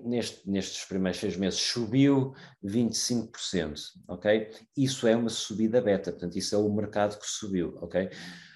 neste, 0.05 0.49
nestes 0.49 0.85
primeiros 0.85 1.21
seis 1.21 1.37
meses 1.37 1.61
subiu 1.61 2.35
25%, 2.65 3.75
ok? 4.09 4.51
Isso 4.77 5.07
é 5.07 5.15
uma 5.15 5.29
subida 5.29 5.81
beta, 5.81 6.11
portanto, 6.11 6.37
isso 6.37 6.55
é 6.55 6.59
o 6.59 6.73
mercado 6.73 7.19
que 7.19 7.27
subiu, 7.27 7.77
ok? 7.81 8.11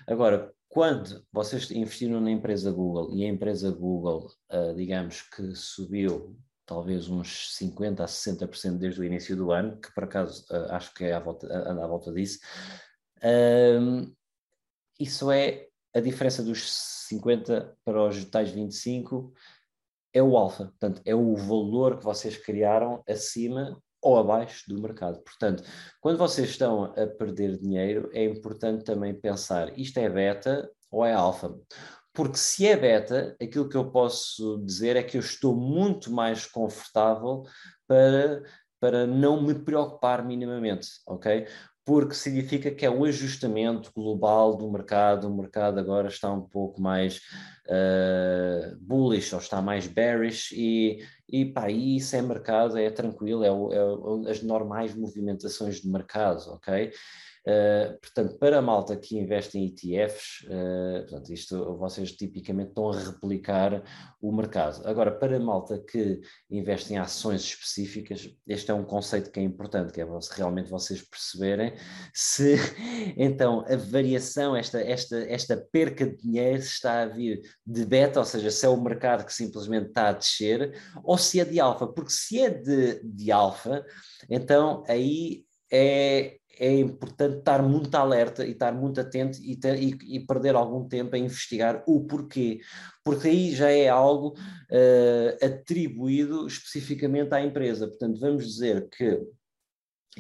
Agora, 0.07 0.53
quando 0.69 1.27
vocês 1.33 1.71
investiram 1.71 2.21
na 2.21 2.31
empresa 2.31 2.71
Google 2.71 3.15
e 3.15 3.25
a 3.25 3.29
empresa 3.29 3.71
Google, 3.71 4.31
uh, 4.53 4.75
digamos 4.75 5.23
que 5.23 5.55
subiu 5.55 6.39
talvez 6.65 7.09
uns 7.09 7.57
50% 7.59 8.01
a 8.01 8.07
60% 8.07 8.79
desde 8.79 9.01
o 9.01 9.05
início 9.05 9.37
do 9.37 9.51
ano, 9.51 9.81
que 9.81 9.93
por 9.93 10.05
acaso 10.05 10.47
uh, 10.51 10.73
acho 10.73 10.95
que 10.95 11.05
é 11.05 11.13
à 11.13 11.19
volta, 11.19 11.47
anda 11.47 11.85
à 11.85 11.87
volta 11.89 12.13
disso, 12.13 12.39
uh, 13.19 14.17
isso 14.99 15.31
é 15.31 15.67
a 15.95 16.01
diferença 16.01 16.43
dos 16.43 16.73
50 17.09 17.77
para 17.85 18.09
os 18.09 18.25
tais 18.27 18.51
25 18.51 19.33
é 20.13 20.23
o 20.23 20.37
alfa, 20.37 20.67
portanto, 20.67 21.01
é 21.05 21.15
o 21.15 21.35
valor 21.37 21.99
que 21.99 22.05
vocês 22.05 22.37
criaram 22.37 23.03
acima 23.09 23.81
ou 24.03 24.19
abaixo 24.19 24.65
do 24.69 24.81
mercado. 24.81 25.21
Portanto, 25.23 25.63
quando 26.01 26.19
vocês 26.19 26.51
estão 26.51 26.85
a 26.85 27.07
perder 27.07 27.59
dinheiro, 27.59 28.11
é 28.13 28.25
importante 28.25 28.85
também 28.85 29.15
pensar: 29.15 29.79
isto 29.79 29.99
é 29.99 30.09
beta 30.09 30.69
ou 30.91 31.05
é 31.05 31.13
alfa? 31.13 31.55
Porque 32.13 32.37
se 32.37 32.67
é 32.67 32.77
beta, 32.77 33.37
aquilo 33.41 33.69
que 33.69 33.77
eu 33.77 33.91
posso 33.91 34.61
dizer 34.65 34.97
é 34.97 35.03
que 35.03 35.17
eu 35.17 35.21
estou 35.21 35.55
muito 35.55 36.11
mais 36.13 36.45
confortável 36.45 37.45
para, 37.87 38.43
para 38.81 39.07
não 39.07 39.41
me 39.43 39.55
preocupar 39.55 40.25
minimamente, 40.25 40.89
ok? 41.07 41.47
Porque 41.91 42.15
significa 42.15 42.71
que 42.71 42.87
é 42.87 42.91
um 42.91 43.03
ajustamento 43.03 43.91
global 43.93 44.57
do 44.57 44.71
mercado, 44.71 45.27
o 45.27 45.37
mercado 45.37 45.81
agora 45.81 46.07
está 46.07 46.33
um 46.33 46.41
pouco 46.41 46.81
mais 46.81 47.21
uh, 47.67 48.77
bullish 48.81 49.35
ou 49.35 49.41
está 49.41 49.61
mais 49.61 49.89
bearish 49.89 50.53
e, 50.53 51.05
e 51.29 51.45
pá, 51.47 51.69
isso 51.69 52.15
é 52.15 52.23
mercado, 52.23 52.79
é 52.79 52.89
tranquilo, 52.91 53.43
é, 53.43 53.49
é, 53.49 54.31
as 54.31 54.41
normais 54.41 54.95
movimentações 54.95 55.81
de 55.81 55.89
mercado, 55.89 56.53
ok? 56.53 56.93
Uh, 57.47 57.99
portanto, 58.01 58.39
para 58.39 58.59
a 58.59 58.63
malta 58.63 58.95
que 58.97 59.19
investe 59.19 59.59
em 59.59 59.67
ETFs, 59.67 60.43
uh, 60.43 60.51
eh, 60.51 61.01
portanto, 61.09 61.33
isto 61.33 61.77
vocês 61.79 62.13
tipicamente 62.13 62.69
estão 62.69 62.91
a 62.91 62.99
replicar 62.99 63.83
o 64.21 64.31
mercado. 64.31 64.87
Agora, 64.87 65.11
para 65.11 65.39
a 65.39 65.41
malta 65.41 65.79
que 65.79 66.21
investe 66.51 66.93
em 66.93 66.99
ações 66.99 67.41
específicas, 67.41 68.29
este 68.47 68.71
é 68.71 68.75
um 68.75 68.85
conceito 68.85 69.31
que 69.31 69.41
é 69.41 69.43
importante, 69.43 69.91
que 69.91 70.03
é 70.03 70.07
realmente 70.37 70.69
vocês 70.69 71.01
perceberem 71.01 71.73
se 72.13 72.57
então 73.17 73.65
a 73.67 73.77
variação, 73.77 74.55
esta, 74.55 74.79
esta, 74.79 75.19
esta 75.21 75.57
perca 75.73 76.07
de 76.07 76.19
dinheiro 76.19 76.59
está 76.59 77.03
a 77.03 77.07
vir 77.07 77.41
de 77.67 77.87
beta, 77.87 78.19
ou 78.19 78.27
seja, 78.27 78.51
se 78.51 78.67
é 78.67 78.69
o 78.69 78.79
mercado 78.79 79.25
que 79.25 79.33
simplesmente 79.33 79.89
está 79.89 80.11
a 80.11 80.13
descer, 80.13 80.79
ou 81.03 81.17
se 81.17 81.41
é 81.41 81.45
de 81.47 81.59
alfa, 81.59 81.87
porque 81.87 82.13
se 82.13 82.39
é 82.39 82.51
de, 82.51 83.01
de 83.03 83.33
alfa, 83.33 83.83
então 84.29 84.85
aí 84.87 85.47
é, 85.73 86.37
é 86.59 86.79
importante 86.79 87.39
estar 87.39 87.63
muito 87.63 87.95
alerta 87.95 88.45
e 88.45 88.51
estar 88.51 88.73
muito 88.73 89.01
atento 89.01 89.39
e, 89.43 89.57
ter, 89.57 89.83
e, 89.83 89.97
e, 90.17 90.21
perder 90.21 90.55
algum 90.55 90.87
tempo 90.87 91.17
a 91.17 91.19
investigar 91.19 91.83
o 91.87 92.05
porquê, 92.05 92.61
porque 93.03 93.29
aí 93.29 93.55
já 93.55 93.71
é 93.71 93.89
algo 93.89 94.35
uh, 94.71 95.45
atribuído 95.45 96.47
especificamente 96.47 97.33
à 97.33 97.43
empresa. 97.43 97.89
Portanto, 97.89 98.21
vamos 98.21 98.47
dizer 98.47 98.89
que 98.91 99.21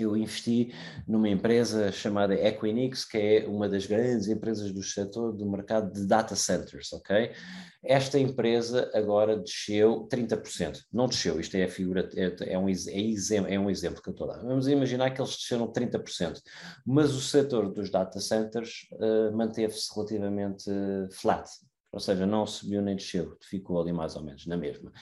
eu 0.02 0.16
investi 0.16 0.72
numa 1.06 1.28
empresa 1.28 1.90
chamada 1.92 2.34
Equinix, 2.34 3.04
que 3.04 3.18
é 3.18 3.46
uma 3.46 3.68
das 3.68 3.86
grandes 3.86 4.28
empresas 4.28 4.72
do 4.72 4.82
setor 4.82 5.32
do 5.32 5.48
mercado 5.48 5.92
de 5.92 6.06
data 6.06 6.34
centers, 6.36 6.92
ok? 6.92 7.32
Esta 7.82 8.18
empresa 8.18 8.90
agora 8.94 9.38
desceu 9.38 10.06
30%. 10.10 10.80
Não 10.92 11.06
desceu, 11.06 11.40
isto 11.40 11.56
é 11.56 11.64
a 11.64 11.68
figura, 11.68 12.08
é, 12.14 12.52
é 12.52 12.58
um, 12.58 12.68
é, 12.68 13.54
é 13.54 13.58
um 13.58 13.70
exemplo 13.70 14.02
que 14.02 14.08
eu 14.08 14.12
estou 14.12 14.30
a 14.30 14.36
dar. 14.36 14.42
Vamos 14.42 14.68
imaginar 14.68 15.10
que 15.10 15.20
eles 15.20 15.36
desceram 15.36 15.72
30%, 15.72 16.40
mas 16.86 17.14
o 17.14 17.20
setor 17.20 17.72
dos 17.72 17.90
data 17.90 18.20
centers 18.20 18.86
uh, 18.92 19.34
manteve-se 19.34 19.94
relativamente 19.94 20.70
flat, 21.12 21.48
ou 21.90 21.98
seja, 21.98 22.26
não 22.26 22.46
subiu 22.46 22.82
nem 22.82 22.96
desceu, 22.96 23.36
ficou 23.40 23.80
ali 23.80 23.92
mais 23.92 24.14
ou 24.14 24.22
menos 24.22 24.46
na 24.46 24.56
mesma. 24.56 24.92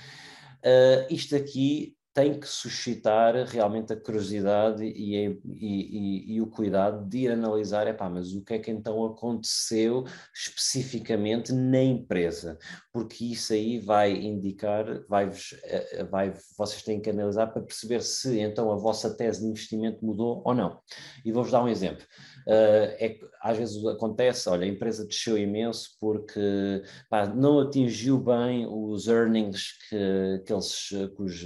Uh, 0.59 1.13
isto 1.13 1.37
aqui 1.37 1.98
tem 2.19 2.35
que 2.35 2.49
suscitar 2.49 3.33
realmente 3.47 3.93
a 3.93 3.97
curiosidade 3.97 4.83
e, 4.83 5.15
e, 5.15 5.41
e, 5.55 6.35
e 6.35 6.41
o 6.41 6.49
cuidado 6.49 7.09
de 7.09 7.19
ir 7.19 7.31
analisar, 7.31 7.87
epá, 7.87 8.11
mas 8.11 8.33
o 8.33 8.45
que 8.45 8.55
é 8.55 8.59
que 8.59 8.73
então 8.73 9.07
aconteceu 9.07 10.05
especificamente 10.35 11.53
na 11.53 11.81
empresa? 11.81 12.59
Porque 12.93 13.25
isso 13.25 13.53
aí 13.53 13.79
vai 13.79 14.11
indicar, 14.11 14.85
vai, 15.09 15.31
eh, 15.63 16.05
vai, 16.11 16.35
vocês 16.59 16.83
têm 16.83 17.01
que 17.01 17.09
analisar 17.09 17.47
para 17.47 17.63
perceber 17.63 18.03
se 18.03 18.41
então 18.41 18.73
a 18.73 18.77
vossa 18.77 19.17
tese 19.17 19.43
de 19.43 19.47
investimento 19.47 20.05
mudou 20.05 20.43
ou 20.45 20.53
não. 20.53 20.81
E 21.25 21.31
vou-vos 21.31 21.53
dar 21.53 21.63
um 21.63 21.69
exemplo. 21.69 22.05
Uh, 22.49 22.97
é, 22.99 23.19
às 23.43 23.59
vezes 23.59 23.85
acontece, 23.85 24.49
olha, 24.49 24.65
a 24.65 24.69
empresa 24.69 25.07
desceu 25.07 25.37
imenso 25.37 25.91
porque 26.01 26.83
pá, 27.11 27.27
não 27.27 27.61
atingiu 27.61 28.19
bem 28.19 28.67
os 28.67 29.07
earnings 29.07 29.75
que, 29.89 30.43
que, 30.47 30.53
eles, 30.53 30.91
os, 31.19 31.45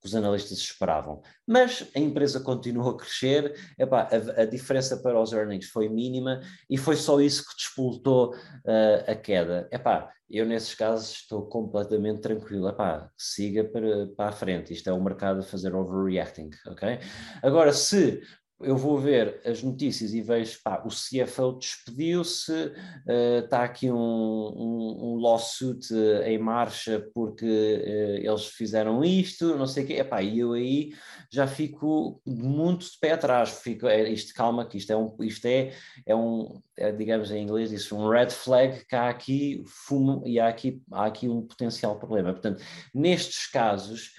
que 0.00 0.06
os 0.06 0.14
analistas 0.14 0.58
esperavam. 0.58 1.22
Mas 1.46 1.88
a 1.94 1.98
empresa 1.98 2.40
continuou 2.40 2.90
a 2.90 2.96
crescer, 2.96 3.54
epá, 3.78 4.08
a, 4.10 4.42
a, 4.42 4.44
diferença 4.44 4.96
para 4.96 5.20
os 5.20 5.32
earnings 5.32 5.66
foi 5.66 5.88
mínima 5.88 6.40
e 6.68 6.76
foi 6.76 6.96
só 6.96 7.20
isso 7.20 7.44
que 7.44 7.56
despoltou 7.56 8.34
uh, 8.34 9.10
a 9.10 9.14
queda. 9.14 9.68
Epá, 9.72 10.12
eu 10.28 10.44
nesses 10.44 10.74
casos 10.74 11.10
estou 11.10 11.46
completamente 11.46 12.20
tranquilo, 12.20 12.68
epá, 12.68 13.10
siga 13.16 13.64
para, 13.64 14.08
para 14.08 14.28
a 14.30 14.32
frente, 14.32 14.72
isto 14.72 14.90
é 14.90 14.92
o 14.92 15.02
mercado 15.02 15.40
a 15.40 15.44
fazer 15.44 15.74
overreacting, 15.74 16.50
ok? 16.66 16.98
Agora, 17.42 17.72
se 17.72 18.20
eu 18.60 18.76
vou 18.76 18.98
ver 18.98 19.40
as 19.44 19.62
notícias 19.62 20.14
e 20.14 20.22
vejo, 20.22 20.58
pá, 20.64 20.82
o 20.84 20.88
CFO 20.88 21.58
despediu-se, 21.58 22.52
uh, 22.52 23.44
está 23.44 23.64
aqui 23.64 23.90
um, 23.90 23.96
um, 23.96 24.98
um 25.02 25.16
lawsuit 25.20 25.92
uh, 25.92 26.22
em 26.22 26.38
marcha 26.38 27.06
porque 27.12 27.44
uh, 27.44 28.26
eles 28.26 28.46
fizeram 28.46 29.04
isto, 29.04 29.56
não 29.56 29.66
sei 29.66 29.84
o 29.84 29.86
quê, 29.86 30.06
e 30.22 30.38
eu 30.38 30.54
aí 30.54 30.94
já 31.30 31.46
fico 31.46 32.20
muito 32.26 32.86
de 32.86 32.98
pé 32.98 33.12
atrás, 33.12 33.60
fico, 33.62 33.86
é, 33.86 34.08
isto, 34.08 34.32
calma, 34.32 34.64
que 34.66 34.78
isto 34.78 34.90
é 34.90 34.96
um, 34.96 35.14
isto 35.20 35.44
é, 35.44 35.72
é 36.06 36.16
um, 36.16 36.62
é, 36.78 36.90
digamos 36.92 37.30
em 37.30 37.42
inglês, 37.42 37.72
isso 37.72 37.94
um 37.94 38.08
red 38.08 38.30
flag, 38.30 38.86
que 38.86 38.96
há 38.96 39.10
aqui 39.10 39.62
fumo 39.66 40.22
e 40.24 40.40
há 40.40 40.48
aqui, 40.48 40.82
há 40.92 41.06
aqui 41.06 41.28
um 41.28 41.42
potencial 41.42 41.98
problema. 41.98 42.32
Portanto, 42.32 42.62
nestes 42.94 43.46
casos, 43.50 44.12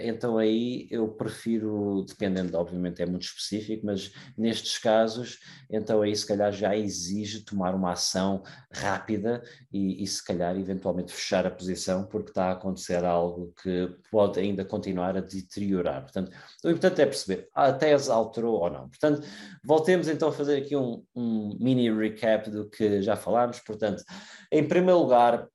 então 0.00 0.38
aí 0.38 0.86
eu 0.90 1.08
prefiro, 1.08 2.04
dependendo, 2.08 2.56
obviamente 2.56 3.02
é 3.02 3.06
muito 3.06 3.22
específico, 3.24 3.41
específico, 3.42 3.86
mas 3.86 4.12
nestes 4.36 4.78
casos, 4.78 5.38
então 5.70 6.02
aí 6.02 6.14
se 6.14 6.26
calhar 6.26 6.52
já 6.52 6.76
exige 6.76 7.44
tomar 7.44 7.74
uma 7.74 7.92
ação 7.92 8.42
rápida 8.72 9.42
e, 9.72 10.02
e 10.02 10.06
se 10.06 10.24
calhar 10.24 10.56
eventualmente 10.56 11.12
fechar 11.12 11.46
a 11.46 11.50
posição 11.50 12.04
porque 12.04 12.30
está 12.30 12.46
a 12.46 12.52
acontecer 12.52 13.04
algo 13.04 13.52
que 13.62 13.94
pode 14.10 14.40
ainda 14.40 14.64
continuar 14.64 15.16
a 15.16 15.20
deteriorar. 15.20 16.02
Portanto, 16.02 16.32
o 16.64 16.68
importante 16.68 17.02
é 17.02 17.06
perceber 17.06 17.48
a 17.54 17.72
tese 17.72 18.10
alterou 18.10 18.60
ou 18.60 18.70
não. 18.70 18.88
Portanto, 18.88 19.26
voltemos 19.64 20.08
então 20.08 20.28
a 20.28 20.32
fazer 20.32 20.58
aqui 20.58 20.76
um, 20.76 21.04
um 21.14 21.56
mini 21.60 21.90
recap 21.90 22.50
do 22.50 22.68
que 22.68 23.02
já 23.02 23.16
falámos. 23.16 23.60
Portanto, 23.60 24.02
em 24.50 24.66
primeiro 24.66 25.00
lugar, 25.00 25.48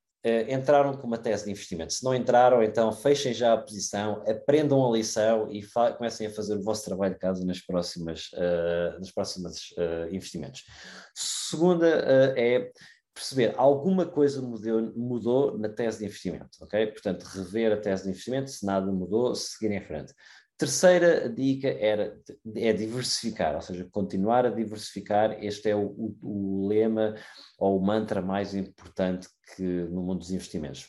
entraram 0.50 0.96
com 0.96 1.08
uma 1.08 1.18
tese 1.18 1.46
de 1.46 1.52
investimento. 1.52 1.94
Se 1.94 2.04
não 2.04 2.14
entraram, 2.14 2.64
então 2.64 2.92
fechem 2.92 3.34
já 3.34 3.54
a 3.54 3.58
posição, 3.58 4.24
aprendam 4.28 4.86
a 4.86 4.96
lição 4.96 5.52
e 5.52 5.62
comecem 5.98 6.28
a 6.28 6.30
fazer 6.30 6.56
o 6.56 6.62
vosso 6.62 6.86
trabalho 6.86 7.14
de 7.14 7.20
casa 7.20 7.46
nas 7.46 7.60
próximas, 7.60 8.30
uh, 8.34 9.00
nas 9.00 9.12
próximas 9.12 9.70
uh, 9.78 10.14
investimentos. 10.14 10.64
Segunda 11.14 11.88
é 12.38 12.72
perceber 13.18 13.56
alguma 13.58 14.06
coisa 14.06 14.42
mudou, 14.42 14.94
mudou 14.96 15.58
na 15.58 15.70
tese 15.70 16.00
de 16.00 16.06
investimento, 16.06 16.50
ok? 16.62 16.86
Portanto, 16.88 17.24
rever 17.24 17.74
a 17.74 17.78
tese 17.78 18.04
de 18.04 18.10
investimento, 18.10 18.52
se 18.52 18.64
nada 18.64 18.92
mudou, 18.92 19.34
seguir 19.34 19.72
em 19.74 19.82
frente. 19.82 20.14
Terceira 20.58 21.30
dica 21.30 21.68
era, 21.68 22.20
é 22.56 22.74
diversificar, 22.74 23.56
ou 23.56 23.62
seja, 23.62 23.88
continuar 23.92 24.46
a 24.46 24.50
diversificar. 24.50 25.44
Este 25.44 25.70
é 25.70 25.76
o, 25.76 25.86
o, 25.86 26.18
o 26.24 26.68
lema 26.68 27.16
ou 27.60 27.78
o 27.78 27.86
mantra 27.86 28.22
mais 28.22 28.56
importante 28.56 29.28
que 29.56 29.64
no 29.64 30.02
mundo 30.02 30.20
dos 30.20 30.32
investimentos. 30.32 30.88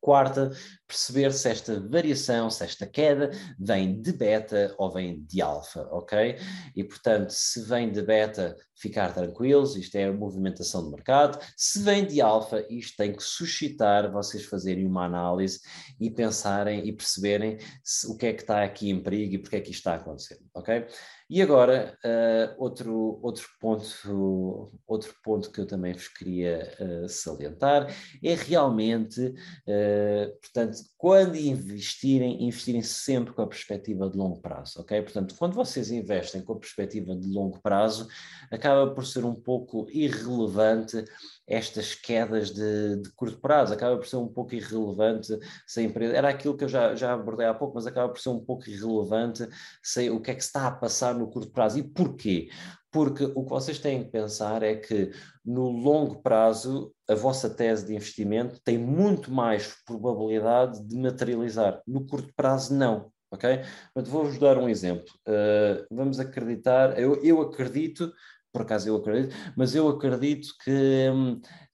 Quarta, 0.00 0.50
perceber 0.92 1.32
se 1.32 1.48
esta 1.48 1.80
variação, 1.80 2.50
se 2.50 2.62
esta 2.62 2.86
queda 2.86 3.30
vem 3.58 4.00
de 4.00 4.12
beta 4.12 4.74
ou 4.76 4.92
vem 4.92 5.24
de 5.24 5.40
alfa, 5.40 5.88
ok? 5.90 6.36
E 6.76 6.84
portanto, 6.84 7.30
se 7.30 7.62
vem 7.62 7.90
de 7.90 8.02
beta, 8.02 8.54
ficar 8.82 9.14
tranquilos, 9.14 9.76
isto 9.76 9.94
é 9.94 10.06
a 10.06 10.12
movimentação 10.12 10.82
do 10.82 10.90
mercado. 10.90 11.38
Se 11.56 11.80
vem 11.82 12.04
de 12.04 12.20
alfa, 12.20 12.66
isto 12.68 12.96
tem 12.96 13.12
que 13.12 13.22
suscitar 13.22 14.10
vocês 14.10 14.44
fazerem 14.44 14.84
uma 14.84 15.04
análise 15.04 15.60
e 16.00 16.10
pensarem 16.10 16.86
e 16.86 16.92
perceberem 16.92 17.58
se, 17.84 18.08
o 18.08 18.16
que 18.16 18.26
é 18.26 18.32
que 18.32 18.42
está 18.42 18.64
aqui 18.64 18.90
em 18.90 19.00
perigo 19.00 19.34
e 19.34 19.38
porque 19.38 19.56
é 19.56 19.60
que 19.60 19.70
isto 19.70 19.78
está 19.78 19.92
a 19.92 19.96
acontecer, 19.96 20.38
ok? 20.52 20.86
E 21.30 21.40
agora, 21.40 21.96
uh, 22.04 22.62
outro, 22.62 23.18
outro, 23.22 23.46
ponto, 23.58 24.70
outro 24.86 25.14
ponto 25.22 25.50
que 25.50 25.60
eu 25.60 25.66
também 25.66 25.94
vos 25.94 26.08
queria 26.08 26.70
uh, 26.78 27.08
salientar 27.08 27.86
é 28.22 28.34
realmente, 28.34 29.18
uh, 29.28 30.38
portanto, 30.40 30.78
quando 30.96 31.36
investirem, 31.36 32.44
investirem 32.44 32.82
sempre 32.82 33.32
com 33.32 33.42
a 33.42 33.46
perspectiva 33.46 34.08
de 34.08 34.16
longo 34.16 34.40
prazo, 34.40 34.80
ok? 34.80 35.02
Portanto, 35.02 35.34
quando 35.38 35.54
vocês 35.54 35.90
investem 35.90 36.42
com 36.42 36.52
a 36.52 36.58
perspectiva 36.58 37.14
de 37.16 37.28
longo 37.28 37.60
prazo, 37.60 38.08
acaba 38.50 38.92
por 38.94 39.06
ser 39.06 39.24
um 39.24 39.34
pouco 39.34 39.86
irrelevante 39.90 41.04
estas 41.46 41.94
quedas 41.94 42.50
de, 42.50 42.96
de, 42.96 43.10
curto 43.14 43.40
prazo, 43.40 43.74
acaba 43.74 43.96
por 43.96 44.06
ser 44.06 44.16
um 44.16 44.28
pouco 44.28 44.54
irrelevante 44.54 45.38
se 45.66 45.80
a 45.80 45.82
empresa. 45.82 46.14
Era 46.14 46.28
aquilo 46.28 46.56
que 46.56 46.64
eu 46.64 46.68
já, 46.68 46.94
já 46.94 47.12
abordei 47.12 47.46
há 47.46 47.54
pouco, 47.54 47.74
mas 47.74 47.86
acaba 47.86 48.12
por 48.12 48.20
ser 48.20 48.30
um 48.30 48.44
pouco 48.44 48.68
irrelevante 48.68 49.48
se, 49.82 50.08
o 50.10 50.20
que 50.20 50.30
é 50.30 50.34
que 50.34 50.42
está 50.42 50.66
a 50.66 50.72
passar 50.72 51.14
no 51.14 51.28
curto 51.28 51.50
prazo. 51.50 51.78
E 51.78 51.82
porquê? 51.82 52.48
Porque 52.92 53.24
o 53.24 53.42
que 53.42 53.50
vocês 53.50 53.78
têm 53.78 54.04
que 54.04 54.10
pensar 54.10 54.62
é 54.62 54.76
que 54.76 55.10
no 55.44 55.70
longo 55.70 56.22
prazo 56.22 56.94
a 57.08 57.14
vossa 57.14 57.48
tese 57.48 57.86
de 57.86 57.94
investimento 57.94 58.60
tem 58.62 58.78
muito 58.78 59.32
mais 59.32 59.74
probabilidade 59.86 60.80
de 60.86 60.96
materializar. 60.96 61.82
No 61.86 62.06
curto 62.06 62.32
prazo, 62.36 62.74
não. 62.74 63.10
Ok? 63.30 63.48
vou-vos 63.94 64.38
dar 64.38 64.58
um 64.58 64.68
exemplo. 64.68 65.10
Uh, 65.26 65.86
vamos 65.90 66.20
acreditar, 66.20 66.98
eu, 66.98 67.14
eu 67.24 67.40
acredito 67.40 68.12
por 68.52 68.62
acaso 68.62 68.88
eu 68.88 68.96
acredito, 68.96 69.34
mas 69.56 69.74
eu 69.74 69.88
acredito 69.88 70.48
que, 70.62 71.08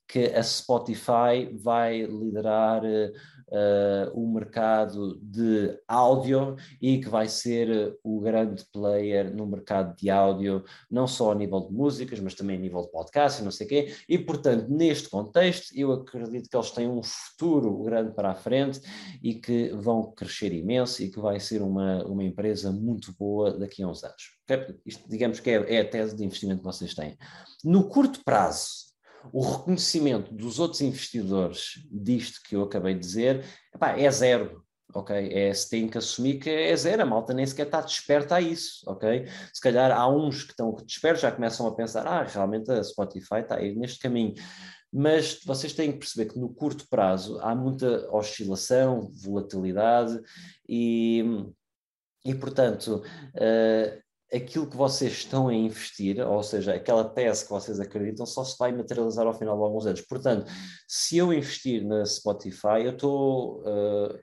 que 0.06 0.26
a 0.26 0.42
Spotify 0.42 1.50
vai 1.60 2.02
liderar 2.02 2.84
uh, 2.84 3.12
o 4.14 4.26
mercado 4.32 5.18
de 5.22 5.78
áudio 5.86 6.56
e 6.80 6.98
que 6.98 7.08
vai 7.08 7.28
ser 7.28 7.98
o 8.02 8.20
grande 8.20 8.64
player 8.72 9.34
no 9.34 9.46
mercado 9.46 9.96
de 9.96 10.10
áudio, 10.10 10.64
não 10.90 11.06
só 11.06 11.32
a 11.32 11.34
nível 11.34 11.60
de 11.60 11.72
músicas, 11.72 12.20
mas 12.20 12.34
também 12.34 12.56
a 12.56 12.60
nível 12.60 12.82
de 12.82 12.90
podcast 12.90 13.40
e 13.40 13.44
não 13.44 13.50
sei 13.50 13.66
o 13.66 13.68
quê. 13.68 13.94
E, 14.08 14.18
portanto, 14.18 14.68
neste 14.68 15.08
contexto, 15.08 15.72
eu 15.74 15.92
acredito 15.92 16.48
que 16.48 16.56
eles 16.56 16.70
têm 16.70 16.88
um 16.88 17.02
futuro 17.02 17.82
grande 17.82 18.14
para 18.14 18.30
a 18.30 18.34
frente 18.34 18.80
e 19.22 19.34
que 19.34 19.70
vão 19.70 20.12
crescer 20.12 20.52
imenso 20.52 21.02
e 21.02 21.10
que 21.10 21.20
vai 21.20 21.40
ser 21.40 21.62
uma, 21.62 22.04
uma 22.04 22.24
empresa 22.24 22.70
muito 22.72 23.14
boa 23.18 23.56
daqui 23.56 23.82
a 23.82 23.88
uns 23.88 24.04
anos. 24.04 24.38
Isto, 24.84 25.08
digamos 25.08 25.40
que 25.40 25.50
é, 25.50 25.76
é 25.76 25.80
a 25.80 25.88
tese 25.88 26.16
de 26.16 26.24
investimento 26.24 26.60
que 26.60 26.66
vocês 26.66 26.94
têm. 26.94 27.16
No 27.64 27.88
curto 27.88 28.22
prazo, 28.24 28.87
o 29.32 29.40
reconhecimento 29.42 30.32
dos 30.32 30.58
outros 30.58 30.80
investidores 30.80 31.74
disto 31.90 32.40
que 32.42 32.56
eu 32.56 32.62
acabei 32.62 32.94
de 32.94 33.00
dizer 33.00 33.44
epá, 33.74 33.98
é 33.98 34.10
zero. 34.10 34.64
Ok, 34.94 35.14
é, 35.14 35.52
se 35.52 35.68
tem 35.68 35.86
que 35.86 35.98
assumir 35.98 36.38
que 36.38 36.48
é 36.48 36.74
zero, 36.74 37.02
a 37.02 37.06
malta 37.06 37.34
nem 37.34 37.44
sequer 37.44 37.66
está 37.66 37.82
desperta 37.82 38.36
a 38.36 38.40
isso, 38.40 38.80
ok? 38.86 39.26
Se 39.52 39.60
calhar 39.60 39.92
há 39.92 40.08
uns 40.08 40.44
que 40.44 40.52
estão 40.52 40.74
despertos, 40.76 41.20
já 41.20 41.30
começam 41.30 41.66
a 41.66 41.74
pensar, 41.74 42.06
ah, 42.06 42.22
realmente 42.22 42.70
a 42.70 42.82
Spotify 42.82 43.40
está 43.40 43.56
aí 43.56 43.76
neste 43.76 43.98
caminho, 43.98 44.34
mas 44.90 45.40
vocês 45.44 45.74
têm 45.74 45.92
que 45.92 45.98
perceber 45.98 46.32
que 46.32 46.38
no 46.38 46.48
curto 46.48 46.88
prazo 46.88 47.38
há 47.40 47.54
muita 47.54 48.10
oscilação, 48.10 49.12
volatilidade 49.22 50.18
e, 50.66 51.22
e 52.24 52.34
portanto, 52.34 53.02
uh, 53.34 54.02
aquilo 54.32 54.66
que 54.68 54.76
vocês 54.76 55.12
estão 55.12 55.48
a 55.48 55.54
investir, 55.54 56.20
ou 56.20 56.42
seja, 56.42 56.74
aquela 56.74 57.04
tese 57.04 57.44
que 57.44 57.50
vocês 57.50 57.80
acreditam, 57.80 58.26
só 58.26 58.44
se 58.44 58.56
vai 58.58 58.72
materializar 58.72 59.26
ao 59.26 59.34
final 59.34 59.56
de 59.56 59.62
alguns 59.62 59.86
anos. 59.86 60.00
Portanto, 60.02 60.50
se 60.86 61.16
eu 61.16 61.32
investir 61.32 61.84
na 61.86 62.04
Spotify, 62.04 62.84
eu 62.84 62.92
estou. 62.92 63.62
Uh, 63.62 64.18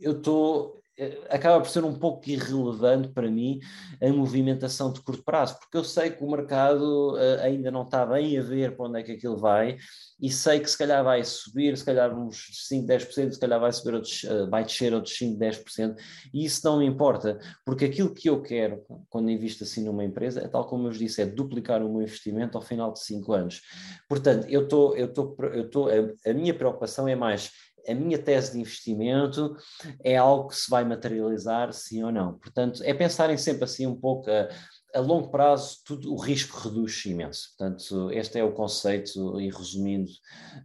eu 0.00 0.12
estou 0.12 0.81
acaba 1.30 1.60
por 1.60 1.70
ser 1.70 1.84
um 1.84 1.94
pouco 1.94 2.28
irrelevante 2.28 3.08
para 3.08 3.30
mim 3.30 3.58
a 4.00 4.08
movimentação 4.12 4.92
de 4.92 5.00
curto 5.00 5.24
prazo, 5.24 5.58
porque 5.58 5.76
eu 5.76 5.84
sei 5.84 6.10
que 6.10 6.22
o 6.22 6.30
mercado 6.30 7.14
uh, 7.14 7.40
ainda 7.42 7.70
não 7.70 7.82
está 7.82 8.04
bem 8.04 8.38
a 8.38 8.42
ver 8.42 8.76
para 8.76 8.86
onde 8.86 9.00
é 9.00 9.02
que 9.02 9.12
aquilo 9.12 9.36
vai 9.36 9.78
e 10.20 10.30
sei 10.30 10.60
que 10.60 10.70
se 10.70 10.76
calhar 10.76 11.02
vai 11.02 11.24
subir, 11.24 11.76
se 11.76 11.84
calhar 11.84 12.16
uns 12.16 12.46
5, 12.68 12.86
10%, 12.86 13.32
se 13.32 13.40
calhar 13.40 13.58
vai 13.58 13.72
subir 13.72 13.94
outros, 13.94 14.22
uh, 14.24 14.48
vai 14.50 14.64
descer 14.64 14.92
outros 14.92 15.16
5, 15.16 15.38
10%, 15.38 15.96
e 16.32 16.44
isso 16.44 16.60
não 16.64 16.78
me 16.78 16.86
importa, 16.86 17.38
porque 17.64 17.86
aquilo 17.86 18.12
que 18.12 18.28
eu 18.28 18.42
quero 18.42 18.82
quando 19.08 19.30
invisto 19.30 19.64
assim 19.64 19.84
numa 19.84 20.04
empresa 20.04 20.40
é 20.40 20.48
tal 20.48 20.66
como 20.66 20.84
eu 20.84 20.90
vos 20.90 20.98
disse, 20.98 21.22
é 21.22 21.26
duplicar 21.26 21.82
o 21.82 21.90
meu 21.90 22.02
investimento 22.02 22.58
ao 22.58 22.62
final 22.62 22.92
de 22.92 23.02
5 23.02 23.32
anos. 23.32 23.62
Portanto, 24.08 24.46
eu 24.48 24.64
estou, 24.64 24.94
eu 24.94 25.06
estou, 25.06 25.36
eu 25.40 25.64
estou, 25.64 25.88
a, 25.88 26.30
a 26.30 26.34
minha 26.34 26.52
preocupação 26.52 27.08
é 27.08 27.16
mais 27.16 27.50
a 27.88 27.94
minha 27.94 28.18
tese 28.18 28.52
de 28.52 28.60
investimento 28.60 29.56
é 30.02 30.16
algo 30.16 30.48
que 30.48 30.56
se 30.56 30.70
vai 30.70 30.84
materializar, 30.84 31.72
sim 31.72 32.02
ou 32.02 32.12
não. 32.12 32.38
Portanto, 32.38 32.82
é 32.84 32.94
pensarem 32.94 33.36
sempre 33.36 33.64
assim 33.64 33.86
um 33.86 33.96
pouco 33.96 34.30
a, 34.30 34.48
a 34.94 35.00
longo 35.00 35.30
prazo, 35.30 35.78
tudo, 35.84 36.12
o 36.12 36.16
risco 36.16 36.56
reduz 36.56 37.04
imenso. 37.06 37.54
Portanto, 37.56 38.10
este 38.12 38.38
é 38.38 38.44
o 38.44 38.52
conceito, 38.52 39.40
e 39.40 39.50
resumindo, 39.50 40.10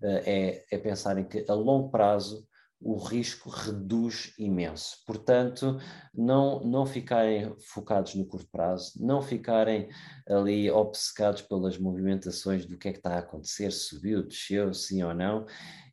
é, 0.02 0.66
é 0.72 0.78
pensarem 0.78 1.28
que 1.28 1.46
a 1.48 1.54
longo 1.54 1.90
prazo 1.90 2.48
o 2.80 2.96
risco 2.96 3.50
reduz 3.50 4.34
imenso. 4.38 4.98
Portanto, 5.06 5.80
não, 6.14 6.64
não 6.64 6.86
ficarem 6.86 7.56
focados 7.60 8.14
no 8.16 8.26
curto 8.26 8.50
prazo, 8.52 8.94
não 8.98 9.22
ficarem 9.22 9.90
ali 10.28 10.70
obcecados 10.70 11.42
pelas 11.42 11.78
movimentações 11.78 12.66
do 12.66 12.78
que 12.78 12.90
é 12.90 12.92
que 12.92 13.00
está 13.00 13.16
a 13.16 13.20
acontecer, 13.20 13.72
subiu, 13.72 14.24
desceu, 14.24 14.74
sim 14.74 15.02
ou 15.04 15.14
não, 15.14 15.46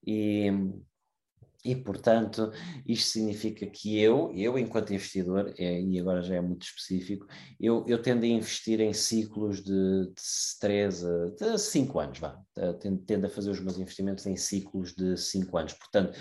e, 0.06 0.50
e, 1.64 1.74
portanto, 1.74 2.52
isto 2.86 3.08
significa 3.08 3.66
que 3.66 3.98
eu, 3.98 4.30
eu 4.34 4.58
enquanto 4.58 4.92
investidor, 4.92 5.54
é, 5.58 5.80
e 5.80 5.98
agora 5.98 6.20
já 6.22 6.34
é 6.34 6.40
muito 6.40 6.66
específico, 6.66 7.26
eu, 7.58 7.84
eu 7.88 8.02
tendo 8.02 8.24
a 8.24 8.26
investir 8.26 8.80
em 8.80 8.92
ciclos 8.92 9.62
de, 9.62 10.06
de 10.06 10.58
3 10.60 11.04
a 11.40 11.58
5 11.58 11.98
anos, 11.98 12.18
vá. 12.18 12.38
Tendo, 12.80 12.98
tendo 12.98 13.26
a 13.26 13.30
fazer 13.30 13.50
os 13.50 13.60
meus 13.60 13.78
investimentos 13.78 14.26
em 14.26 14.36
ciclos 14.36 14.94
de 14.94 15.16
5 15.16 15.56
anos. 15.56 15.72
Portanto, 15.72 16.18